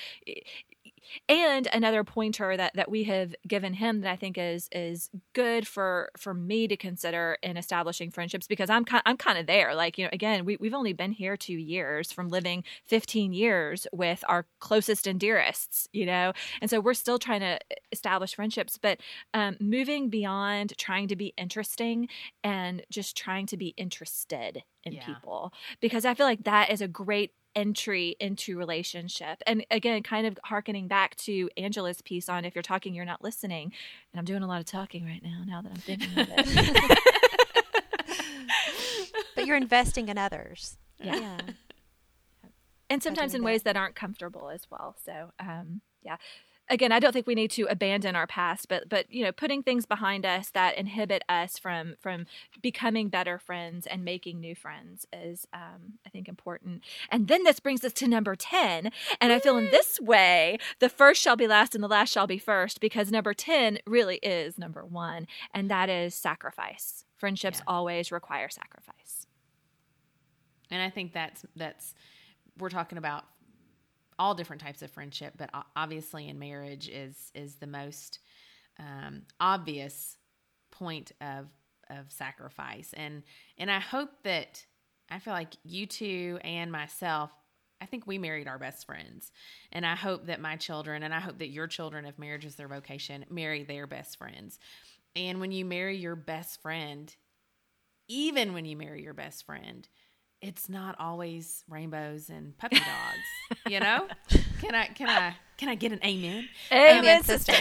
[1.30, 5.68] and another pointer that that we have given him that I think is is good
[5.68, 9.76] for for me to consider in establishing friendships because I'm kind I'm kind of there
[9.76, 13.88] like you know again we we've only been here 2 years from living 15 years
[13.92, 17.60] with our closest and dearests you know and so we're still trying to
[17.92, 19.00] establish friendships but
[19.34, 22.08] um, moving beyond trying to be interesting
[22.44, 25.06] and just trying to be interested in yeah.
[25.06, 29.42] people because I feel like that is a great entry into relationship.
[29.48, 33.24] And again, kind of harkening back to Angela's piece on if you're talking, you're not
[33.24, 33.74] listening.
[34.14, 37.00] And I'm doing a lot of talking right now, now that I'm thinking of it.
[39.36, 40.78] but you're investing in others.
[41.04, 41.16] Yeah.
[41.16, 41.40] yeah.
[42.92, 44.96] And sometimes in ways that aren't comfortable as well.
[45.04, 46.18] So, um, yeah
[46.70, 49.64] again, I don't think we need to abandon our past, but but you know, putting
[49.64, 52.26] things behind us that inhibit us from from
[52.62, 56.84] becoming better friends and making new friends is, um, I think, important.
[57.10, 58.92] And then this brings us to number ten,
[59.22, 62.28] and I feel in this way, the first shall be last, and the last shall
[62.28, 67.06] be first, because number ten really is number one, and that is sacrifice.
[67.16, 67.74] Friendships yeah.
[67.74, 69.26] always require sacrifice.
[70.70, 71.94] And I think that's that's
[72.60, 73.26] we're talking about
[74.20, 78.20] all different types of friendship, but obviously in marriage is is the most
[78.80, 80.18] um, obvious
[80.72, 81.48] point of
[81.90, 82.94] of sacrifice.
[82.96, 83.24] And
[83.58, 84.66] and I hope that
[85.10, 87.32] I feel like you two and myself
[87.80, 89.32] I think we married our best friends.
[89.72, 92.56] And I hope that my children and I hope that your children, if marriage is
[92.56, 94.58] their vocation, marry their best friends.
[95.16, 97.16] And when you marry your best friend,
[98.08, 99.88] even when you marry your best friend,
[100.42, 104.08] it's not always rainbows and puppy dogs, you know?
[104.62, 106.50] Can I can I can I get an amen?
[106.72, 107.54] Amen, amen sister.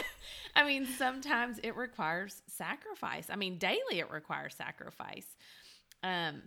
[0.54, 3.28] I mean, sometimes it requires sacrifice.
[3.30, 5.26] I mean, daily it requires sacrifice.
[6.02, 6.42] Um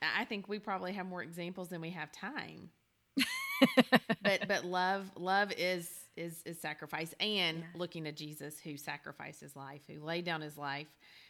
[0.00, 2.70] I think we probably have more examples than we have time.
[4.22, 7.64] but but love love is is is sacrifice and yeah.
[7.74, 10.88] looking to Jesus who sacrificed his life, who laid down his life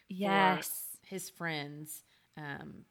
[0.08, 0.96] yes.
[1.02, 2.04] his friends.
[2.36, 2.84] Um,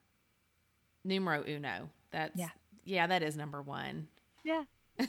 [1.08, 1.90] numero uno.
[2.10, 2.50] That's yeah,
[2.84, 4.08] yeah, that is number one.
[4.44, 4.64] Yeah.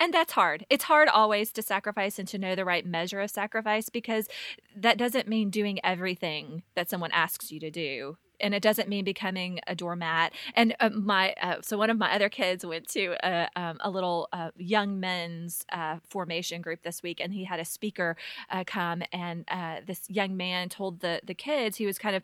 [0.00, 0.66] and that's hard.
[0.70, 4.28] It's hard always to sacrifice and to know the right measure of sacrifice because
[4.76, 9.04] that doesn't mean doing everything that someone asks you to do and it doesn't mean
[9.04, 10.32] becoming a doormat.
[10.54, 13.90] And uh, my uh, so one of my other kids went to a, um, a
[13.90, 18.16] little uh, young men's uh, formation group this week, and he had a speaker
[18.50, 22.22] uh, come, and uh, this young man told the the kids he was kind of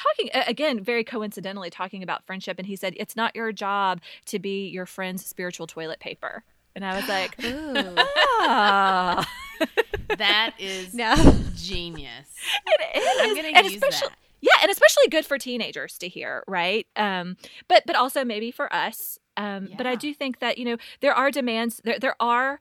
[0.00, 4.38] talking again very coincidentally talking about friendship and he said it's not your job to
[4.38, 6.42] be your friend's spiritual toilet paper
[6.74, 7.36] and i was like
[8.40, 9.28] ah.
[10.16, 11.14] that is no.
[11.54, 12.34] genius
[12.66, 14.10] it is i'm gonna and use that
[14.42, 16.86] Yeah, and especially good for teenagers to hear, right?
[16.96, 17.36] Um,
[17.68, 19.18] but but also maybe for us.
[19.36, 21.82] Um, But I do think that you know there are demands.
[21.84, 22.58] There there are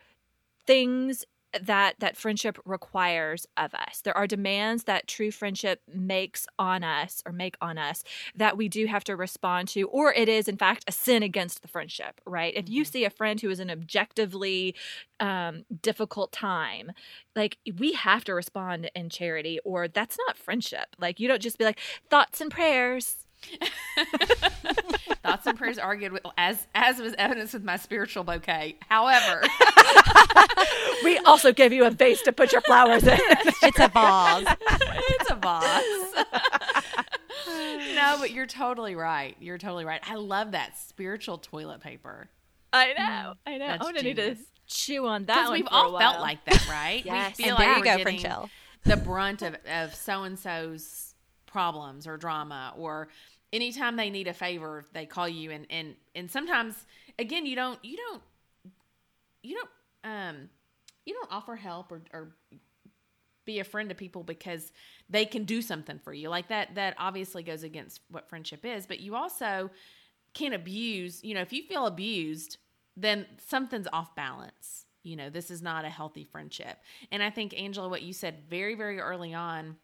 [0.68, 1.26] things
[1.62, 4.02] that that friendship requires of us.
[4.02, 8.04] There are demands that true friendship makes on us or make on us
[8.36, 11.62] that we do have to respond to, or it is in fact a sin against
[11.62, 12.54] the friendship, right?
[12.56, 12.86] If you Mhm.
[12.86, 14.76] see a friend who is an objectively
[15.20, 16.91] um, difficult time,
[17.36, 20.88] like we have to respond in charity, or that's not friendship.
[20.97, 21.80] Like you don't just be like
[22.10, 23.26] thoughts and prayers.
[25.24, 28.78] Thoughts and prayers are good, with, as as was evidenced with my spiritual bouquet.
[28.90, 29.44] However,
[31.04, 33.18] We also give you a vase to put your flowers in.
[33.62, 34.48] It's a vase.
[34.62, 35.84] it's a boss.
[37.96, 39.36] no, but you're totally right.
[39.40, 40.02] You're totally right.
[40.10, 42.30] I love that spiritual toilet paper
[42.72, 43.68] I know, I know.
[43.68, 44.48] That's I'm gonna need to genius.
[44.68, 47.04] chew on that because we've for a all felt like that, right?
[47.06, 47.38] Yes.
[47.38, 48.50] We feel and like there you we're go, getting Frenchelle.
[48.86, 51.09] the brunt of of so and so's
[51.50, 53.10] problems or drama or
[53.52, 56.86] anytime they need a favor they call you and and and sometimes
[57.18, 58.22] again you don't you don't
[59.41, 59.70] you don't
[60.04, 60.50] um
[61.06, 62.30] you don't offer help or or
[63.45, 64.72] be a friend to people because
[65.10, 66.30] they can do something for you.
[66.30, 69.72] Like that that obviously goes against what friendship is but you also
[70.36, 72.58] can abuse you know if you feel abused
[72.95, 74.86] then something's off balance.
[75.02, 76.78] You know this is not a healthy friendship.
[77.12, 79.78] And i think angela what you said very very early on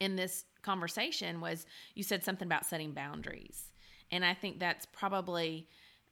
[0.00, 3.72] in this conversation was you said something about setting boundaries.
[4.10, 5.68] And i think that's probably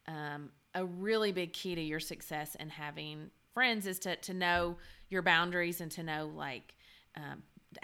[0.07, 4.77] um, a really big key to your success in having friends is to, to know
[5.09, 6.75] your boundaries and to know like
[7.15, 7.41] um,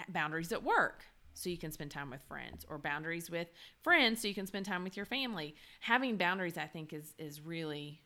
[0.10, 3.48] boundaries at work so you can spend time with friends or boundaries with
[3.82, 5.56] friends so you can spend time with your family.
[5.80, 8.02] Having boundaries i think is is really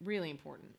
[0.00, 0.77] really important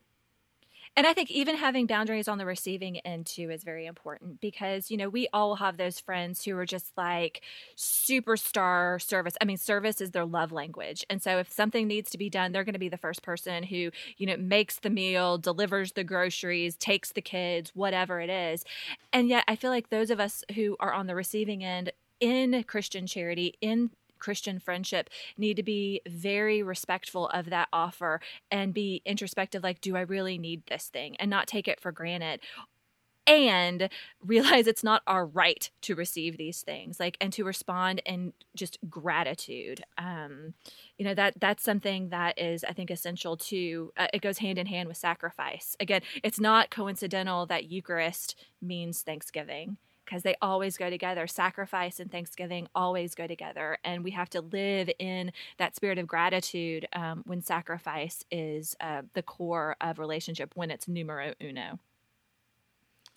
[0.96, 4.92] And I think even having boundaries on the receiving end too is very important because,
[4.92, 7.42] you know, we all have those friends who are just like
[7.78, 9.36] superstar service.
[9.40, 11.06] I mean, service is their love language.
[11.10, 13.64] And so if something needs to be done, they're going to be the first person
[13.64, 18.66] who, you know, makes the meal, delivers the groceries, takes the kids, whatever it is.
[19.14, 22.64] And yet I feel like those of us who are on the receiving end in
[22.64, 29.02] Christian charity, in Christian friendship need to be very respectful of that offer and be
[29.06, 31.16] introspective like, do I really need this thing?
[31.18, 32.42] And not take it for granted.
[33.28, 33.90] And
[34.26, 38.80] realize it's not our right to receive these things, like, and to respond in just
[38.90, 39.84] gratitude.
[40.00, 40.56] Um,
[40.98, 43.94] you know that that's something that is, I think, essential to.
[43.96, 45.76] Uh, it goes hand in hand with sacrifice.
[45.80, 49.78] Again, it's not coincidental that Eucharist means Thanksgiving
[50.10, 51.28] because they always go together.
[51.28, 53.78] Sacrifice and Thanksgiving always go together.
[53.84, 59.04] And we have to live in that spirit of gratitude um, when sacrifice is uh,
[59.14, 61.78] the core of relationship, when it's numero uno.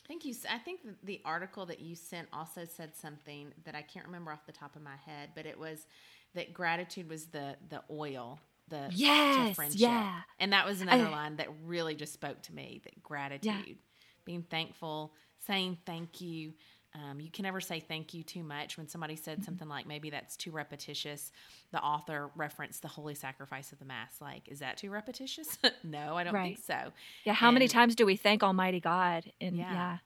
[0.06, 0.34] Thank you.
[0.50, 4.44] I think the article that you sent also said something that I can't remember off
[4.44, 5.86] the top of my head, but it was
[6.34, 8.38] that gratitude was the the oil,
[8.68, 9.80] the Yes, friendship.
[9.80, 10.20] yeah.
[10.38, 12.82] and that was another I- line that really just spoke to me.
[12.84, 13.78] That gratitude,
[14.26, 15.14] being thankful,
[15.46, 16.52] saying thank you.
[16.94, 18.76] Um, you can never say thank you too much.
[18.76, 19.44] When somebody said Mm-hmm.
[19.46, 21.32] something like maybe that's too repetitious,
[21.70, 24.16] the author referenced the holy sacrifice of the mass.
[24.20, 25.56] Like, is that too repetitious?
[25.82, 26.56] no, I don't Right.
[26.56, 26.92] think so.
[27.24, 29.30] Yeah, how many times do we thank Almighty God?
[29.40, 29.72] And Yeah.
[29.72, 29.98] yeah.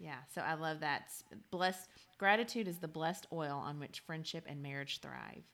[0.00, 1.04] Yeah, so I love that.
[1.50, 5.44] Blessed gratitude is the blessed oil on which friendship and marriage thrive.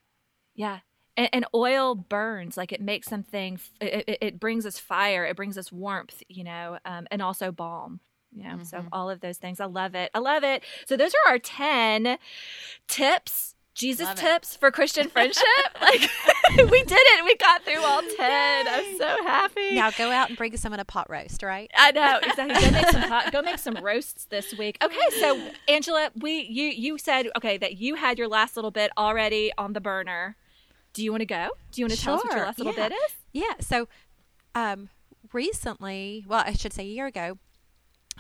[0.55, 0.81] Yeah.
[1.17, 5.37] And, and oil burns, like it makes something, it, it, it brings us fire, it
[5.37, 8.01] brings us warmth, you know, um, and also balm.
[8.33, 9.61] You know, so all of those things.
[9.61, 10.11] I love it.
[10.15, 10.63] I love it.
[10.87, 12.17] So those are our 10
[12.87, 14.21] tips, Jesus Love it.
[14.21, 15.45] tips for Christian friendship.
[15.81, 16.01] like
[16.71, 17.25] we did it.
[17.25, 18.69] We got through all 10.
[18.69, 19.75] I'm so happy.
[19.75, 21.71] Now go out and bring someone a pot roast, right?
[21.77, 22.61] I know exactly.
[22.61, 24.79] Go make some hot, go make some roasts this week.
[24.83, 28.91] Okay, so Angela, we you you said okay that you had your last little bit
[28.97, 30.37] already on the burner.
[30.93, 31.51] Do you want to go?
[31.73, 32.89] Do you want to tell us what your last little yeah.
[32.89, 33.17] bit is?
[33.33, 33.55] Yeah.
[33.61, 33.89] So,
[34.57, 34.89] um,
[35.33, 37.39] recently, well, I should say a year ago,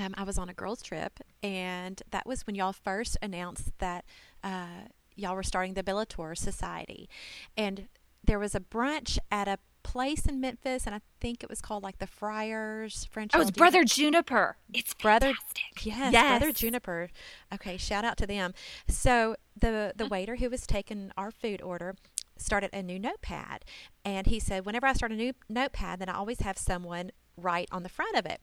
[0.01, 4.05] um, I was on a girls' trip, and that was when y'all first announced that
[4.42, 7.09] uh, y'all were starting the Bellator Society,
[7.57, 7.86] and
[8.24, 11.82] there was a brunch at a place in Memphis, and I think it was called
[11.82, 13.32] like the Friars French.
[13.34, 14.57] Oh, it's Brother Juniper.
[14.72, 15.86] It's Brother- fantastic.
[15.86, 16.38] Yes, Yes.
[16.38, 17.09] Brother Juniper.
[17.53, 18.53] Okay, shout out to them.
[18.88, 21.94] So the the waiter who was taking our food order
[22.36, 23.64] started a new notepad,
[24.05, 27.68] and he said, whenever I start a new notepad, then I always have someone write
[27.72, 28.40] on the front of it.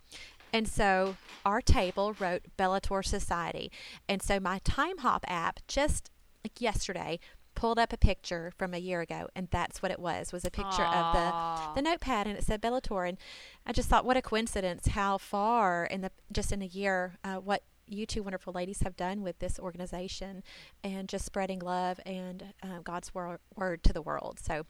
[0.53, 3.71] And so our table wrote Bellator Society,
[4.07, 6.09] and so my Timehop app just
[6.43, 7.19] like yesterday
[7.55, 10.51] pulled up a picture from a year ago, and that's what it was was a
[10.51, 13.07] picture of the the notepad and it said Bellator.
[13.09, 13.17] And
[13.65, 17.35] I just thought what a coincidence how far in the just in a year uh,
[17.35, 20.43] what you two wonderful ladies have done with this organization
[20.83, 24.39] and just spreading love and uh, God's wor- word to the world.
[24.39, 24.65] So,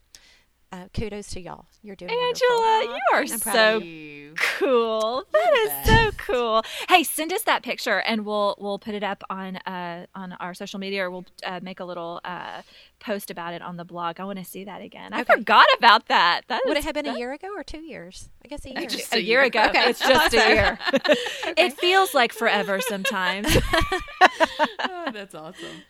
[0.71, 1.65] uh, kudos to y'all.
[1.81, 2.93] You're doing Angela, wonderful.
[2.95, 4.33] you are I'm so You.
[4.59, 5.23] cool.
[5.31, 6.63] That is so cool.
[6.89, 10.53] Hey, send us that picture and we'll we'll put it up on uh on our
[10.53, 12.63] social media or we'll uh, make a little uh
[12.99, 14.19] post about it on the blog.
[14.19, 15.13] I want to see that again.
[15.13, 15.35] I Okay.
[15.35, 16.41] forgot about that.
[16.49, 18.29] That Would is- it have been that- a year ago or two years?
[18.43, 18.87] I guess a year.
[18.87, 19.43] Just a a year year.
[19.47, 19.63] ago.
[19.69, 19.89] Okay.
[19.89, 20.51] It's just a Awesome.
[20.51, 20.79] year.
[21.57, 23.47] It feels like forever sometimes.
[24.79, 25.83] Oh, that's awesome.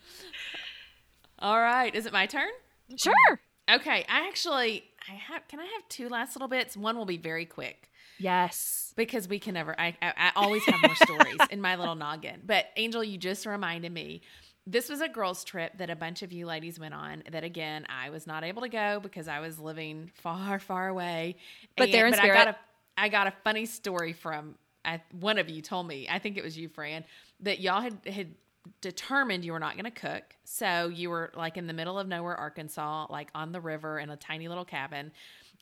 [1.39, 2.49] All right, is it my turn?
[2.97, 3.39] sure.
[3.69, 5.47] Okay, I actually I have.
[5.47, 6.75] Can I have two last little bits?
[6.77, 7.89] One will be very quick
[8.19, 8.93] Yes.
[8.95, 9.79] because we can never.
[9.79, 12.41] I I, I always have more stories in my little noggin.
[12.45, 14.21] But Angel, you just reminded me.
[14.69, 17.23] This was a girls' trip that a bunch of you ladies went on.
[17.31, 21.37] That again, I was not able to go because I was living far, far away.
[21.77, 22.37] But they're in but spirit.
[22.37, 22.57] I got a
[22.97, 26.07] I got a funny story from I, one of you told me.
[26.09, 27.03] I think it was you, Fran,
[27.41, 28.33] that y'all had had
[28.81, 30.35] determined you were not going to cook.
[30.43, 34.09] So you were like in the middle of nowhere, Arkansas, like on the river in
[34.09, 35.11] a tiny little cabin.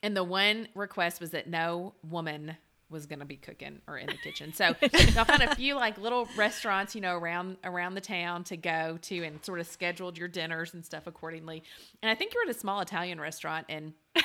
[0.04, 2.58] And the one request was that no woman
[2.90, 4.54] was going to be cooking or in the kitchen.
[4.54, 4.76] So
[5.14, 9.00] y'all found a few like little restaurants, you know, around around the town to go
[9.04, 11.64] to and sort of scheduled your dinners and stuff accordingly.
[12.04, 13.94] And I think you were at a small Italian restaurant and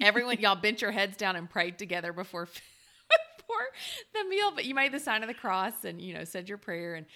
[0.00, 2.46] everyone y'all bent your heads down and prayed together before
[3.36, 3.66] before
[4.14, 6.58] the meal but you made the sign of the cross and you know said your
[6.58, 7.06] prayer and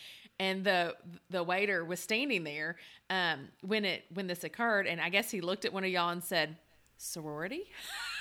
[0.41, 0.95] and the
[1.31, 2.77] the waiter was standing there
[3.11, 6.11] um when it when this occurred and i guess he looked at one of y'all
[6.11, 6.57] and said
[6.99, 7.65] sorority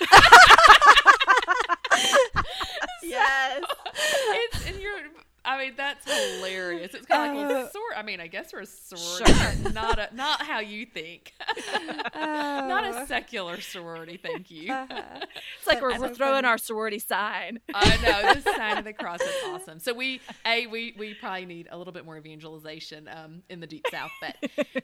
[3.02, 3.62] Yes.
[3.94, 5.00] it's and you're
[5.44, 6.94] I mean that's hilarious.
[6.94, 7.92] It's kind of like well, sort.
[7.96, 11.32] I mean, I guess we're a sorority, but not a, not how you think.
[12.14, 14.18] not a secular sorority.
[14.22, 14.74] Thank you.
[15.58, 17.58] It's like we're, we're throwing our sorority sign.
[17.72, 19.78] I know the sign of the cross is awesome.
[19.78, 23.66] So we, a we we probably need a little bit more evangelization um, in the
[23.66, 24.36] deep south, but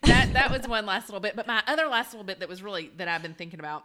[0.02, 1.36] that that was one last little bit.
[1.36, 3.84] But my other last little bit that was really that I've been thinking about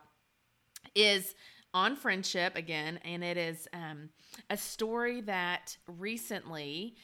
[0.95, 1.35] is
[1.75, 4.09] on friendship again, and it is um,
[4.49, 6.95] a story that recently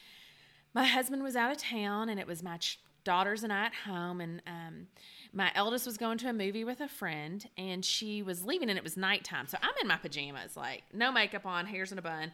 [0.73, 3.73] my husband was out of town, and it was my ch- daughters and I at
[3.73, 4.87] home, and um,
[5.33, 8.77] my eldest was going to a movie with a friend, and she was leaving, and
[8.77, 12.01] it was nighttime, so I'm in my pajamas, like no makeup on, hairs in a
[12.01, 12.31] bun,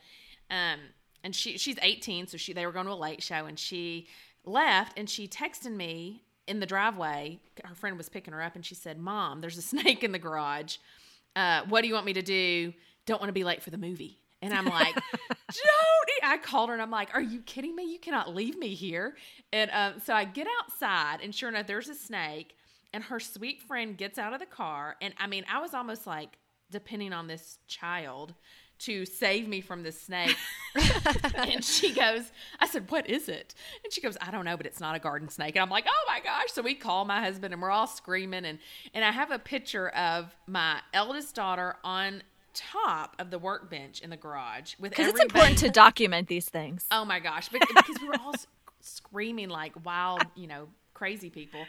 [0.52, 0.80] um,
[1.24, 4.08] and she she's 18, so she they were going to a late show, and she
[4.46, 7.40] left, and she texted me in the driveway.
[7.66, 10.20] Her friend was picking her up, and she said, "Mom, there's a snake in the
[10.20, 10.78] garage."
[11.38, 12.74] Uh, what do you want me to do?
[13.06, 14.20] Don't want to be late for the movie.
[14.42, 14.94] And I'm like,
[15.52, 16.18] Jody.
[16.24, 17.84] I called her and I'm like, Are you kidding me?
[17.84, 19.16] You cannot leave me here.
[19.54, 22.56] And um, so I get outside, and sure enough, there's a snake.
[22.94, 24.96] And her sweet friend gets out of the car.
[25.02, 26.38] And I mean, I was almost like
[26.72, 28.34] depending on this child
[28.80, 30.36] to save me from this snake.
[31.36, 33.56] and she goes, I said, What is it?
[33.84, 35.56] And she goes, I don't know, but it's not a garden snake.
[35.56, 36.52] And I'm like, Oh my gosh.
[36.52, 38.46] So we call my husband and we're all screaming.
[38.46, 38.60] And,
[38.94, 42.22] and I have a picture of my eldest daughter on
[42.54, 46.86] top of the workbench in the garage with Because it's important to document these things.
[46.92, 48.48] Oh my gosh, bec- because we were all s-
[48.82, 51.66] screaming like wild, you know, crazy people.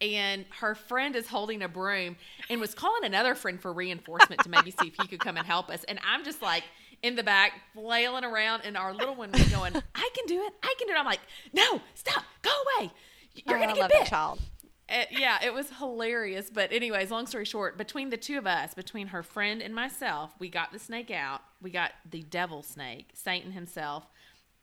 [0.00, 2.16] And her friend is holding a broom
[2.48, 5.46] and was calling another friend for reinforcement to maybe see if he could come and
[5.46, 5.84] help us.
[5.84, 6.64] And I'm just like
[7.02, 10.52] in the back flailing around, and our little one was going, "I can do it,
[10.62, 11.20] I can do it." I'm like,
[11.52, 12.90] "No, stop, go away,
[13.34, 14.40] you're Oh, gonna get bit." child.
[14.88, 16.50] Uh, yeah, it was hilarious.
[16.50, 20.32] But anyways, long story short, between the two of us, between her friend and myself,
[20.38, 21.42] we got the snake out.
[21.62, 24.06] We got the devil snake, Satan himself,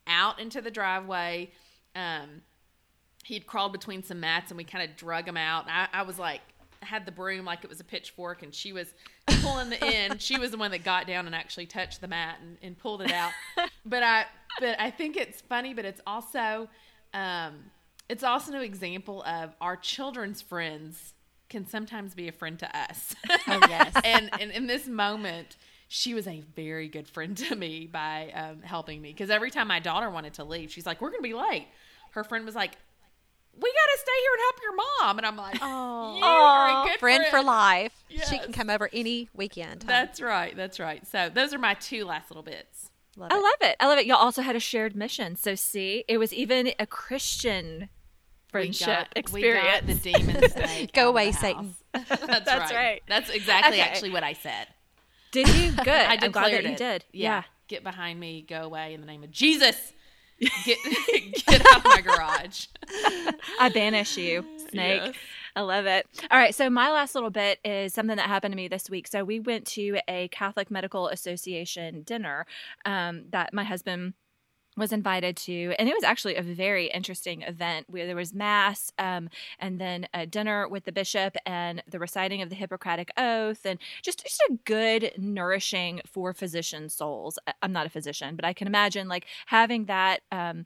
[0.06, 1.52] out into the driveway.
[1.96, 2.42] Um,
[3.28, 5.66] he'd crawled between some mats, and we kind of drug him out.
[5.68, 6.40] I, I was like,
[6.82, 8.94] had the broom like it was a pitchfork, and she was
[9.42, 10.22] pulling the end.
[10.22, 13.02] She was the one that got down and actually touched the mat and, and pulled
[13.02, 13.32] it out.
[13.86, 14.26] but I,
[14.62, 16.70] but I think it's funny, but it's also.
[17.14, 17.56] Um,
[18.10, 21.14] it's also an example of our children's friends
[21.50, 23.14] can sometimes be a friend to us.
[23.48, 23.92] Oh, yes.
[24.06, 25.58] and, and in this moment,
[25.90, 29.68] she was a very good friend to me by um, helping me because every time
[29.68, 31.68] my daughter wanted to leave, she's like, "We're going to be late."
[32.12, 32.78] Her friend was like,
[33.60, 36.18] "We got to stay here and help your mom," and I'm like, Oh.
[36.18, 37.94] "You are a good friend for life.
[38.10, 39.84] She can come over any weekend.
[39.84, 39.88] huh?
[39.88, 40.56] That's right.
[40.56, 41.06] That's right.
[41.08, 42.90] So those are my two last little bits.
[43.16, 43.42] Love I it.
[43.42, 43.76] love it.
[43.80, 44.06] I love it.
[44.06, 45.36] Y'all also had a shared mission.
[45.36, 47.88] So see, it was even a Christian We
[48.52, 49.66] friendship got- experience.
[49.66, 50.94] We got the demon snake.
[50.94, 51.76] Go out away, the Satan.
[51.94, 52.08] house.
[52.20, 52.74] That's, That's right.
[52.76, 53.02] right.
[53.08, 53.90] That's exactly Okay.
[53.90, 54.68] actually what I said.
[55.32, 55.72] Did you?
[55.84, 55.88] Good.
[55.90, 57.06] I I'm glad declared that you did.
[57.12, 57.30] Yeah.
[57.30, 57.44] Yeah.
[57.68, 58.46] Get behind me.
[58.48, 59.94] Go away in the name of Jesus.
[60.40, 60.78] Get
[61.48, 62.68] get out of my garage.
[63.60, 65.02] I banish you, snake.
[65.06, 65.16] Yes.
[65.56, 66.06] I love it.
[66.30, 66.54] All right.
[66.54, 69.08] So, my last little bit is something that happened to me this week.
[69.08, 72.46] So, we went to a Catholic Medical Association dinner
[72.86, 74.14] um, that my husband
[74.78, 78.94] was invited to, and it was actually a very interesting event where there was mass
[79.00, 79.30] um,
[79.60, 83.80] and then a dinner with the bishop and the reciting of the Hippocratic Oath, and
[84.04, 87.40] just just a good nourishing for physician souls.
[87.62, 90.22] I'm not a physician, but I can imagine like having that.
[90.32, 90.66] Um,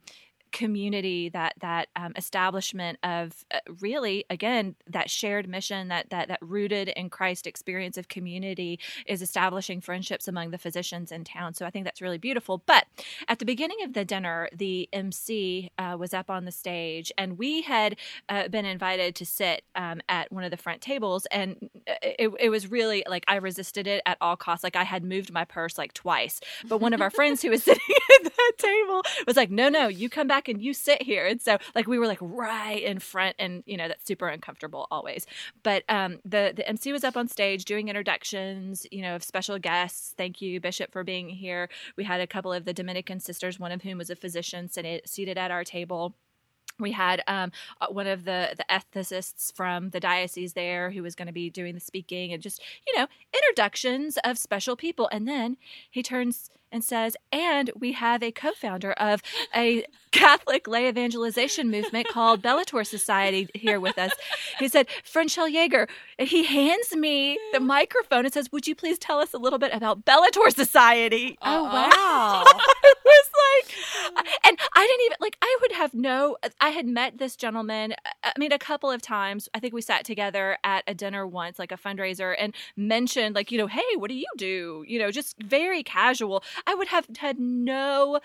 [0.52, 6.40] community that that um, establishment of uh, really again that shared mission that that that
[6.42, 11.54] rooted in christ experience of community is establishing friendships among the physicians in town.
[11.54, 12.62] So i think that's really beautiful.
[12.66, 12.86] But
[13.28, 17.38] at the beginning of the dinner the mc uh, was up on the stage and
[17.38, 17.96] we had
[18.30, 22.30] uh, been invited to sit um, at one of the front tables and uh, it,
[22.40, 24.64] it was really like i resisted it at all costs.
[24.64, 26.42] Like i had moved my purse like twice.
[26.68, 29.88] But one of our friends who was sitting at that table was like no no
[29.88, 31.28] you come back back and you sit here.
[31.28, 34.88] And so like we were like right in front and you know that's super uncomfortable
[34.92, 35.26] always.
[35.64, 39.60] But um the the MC was up on stage doing introductions, you know, of special
[39.60, 40.14] guests.
[40.18, 41.70] Thank you Bishop for being here.
[41.98, 45.38] We had a couple of the Dominican sisters, one of whom was a physician seated,
[45.38, 46.14] at our table
[46.80, 51.16] we had um, uh, one of the the ethicists from the diocese there who was
[51.16, 55.28] going to be doing the speaking and just you know introductions of special people and
[55.28, 55.58] then
[55.90, 59.22] he turns and says, and we have a co founder of
[59.56, 64.12] a Catholic lay evangelization movement called Bellator Society here with us.
[64.60, 65.88] He said, Franchelle Jaeger,
[66.20, 69.74] he hands me the microphone and says, Would you please tell us a little bit
[69.74, 71.38] about Bellator Society?
[71.42, 72.44] Oh, oh wow.
[72.84, 73.30] I was
[74.16, 77.94] like, and I didn't even, like, I would have no, I had met this gentleman,
[78.24, 79.50] I mean, a couple of times.
[79.54, 83.52] I think we sat together at a dinner once, like a fundraiser, and mentioned, like,
[83.52, 84.84] you know, hey, what do you do?
[84.88, 86.44] You know, just very casual.
[86.68, 88.20] I would have had no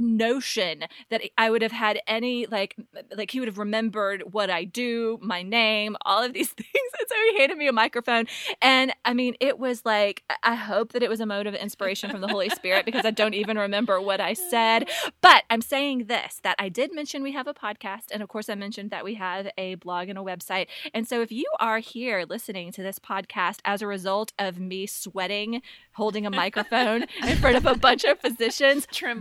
[0.00, 2.76] notion that I would have had any like
[3.16, 6.68] like he would have remembered what I do, my name, all of these things.
[6.98, 8.26] And so he handed me a microphone.
[8.60, 12.10] And I mean, it was like I hope that it was a mode of inspiration
[12.10, 14.88] from the Holy Spirit because I don't even remember what I said.
[15.20, 18.10] But I'm saying this that I did mention we have a podcast.
[18.10, 20.66] And of course I mentioned that we have a blog and a website.
[20.94, 24.86] And so if you are here listening to this podcast as a result of me
[24.86, 25.62] sweating,
[25.92, 29.20] holding a microphone in front of a bunch of physicians, Trembling.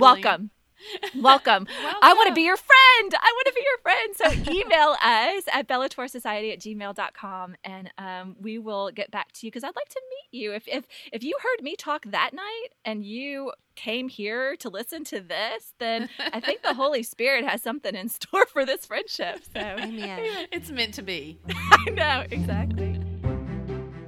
[1.15, 1.67] Welcome.
[1.83, 1.99] Welcome.
[2.01, 3.15] I want to be your friend.
[3.15, 4.15] I want to be your friend.
[4.15, 9.51] So email us at bellatorsociety at gmail.com and um, we will get back to you
[9.51, 10.53] because I'd like to meet you.
[10.53, 15.03] If, if, if you heard me talk that night and you came here to listen
[15.05, 19.41] to this, then I think the Holy Spirit has something in store for this friendship.
[19.53, 20.47] So Amen.
[20.51, 21.39] It's meant to be.
[21.47, 22.99] I know, exactly.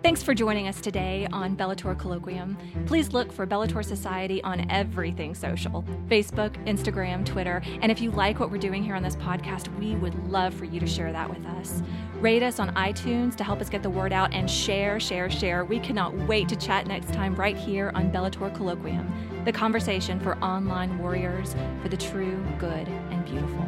[0.03, 2.57] Thanks for joining us today on Bellator Colloquium.
[2.87, 7.61] Please look for Bellator Society on everything social Facebook, Instagram, Twitter.
[7.81, 10.65] And if you like what we're doing here on this podcast, we would love for
[10.65, 11.83] you to share that with us.
[12.15, 15.65] Rate us on iTunes to help us get the word out and share, share, share.
[15.65, 20.35] We cannot wait to chat next time right here on Bellator Colloquium, the conversation for
[20.43, 23.67] online warriors for the true, good, and beautiful.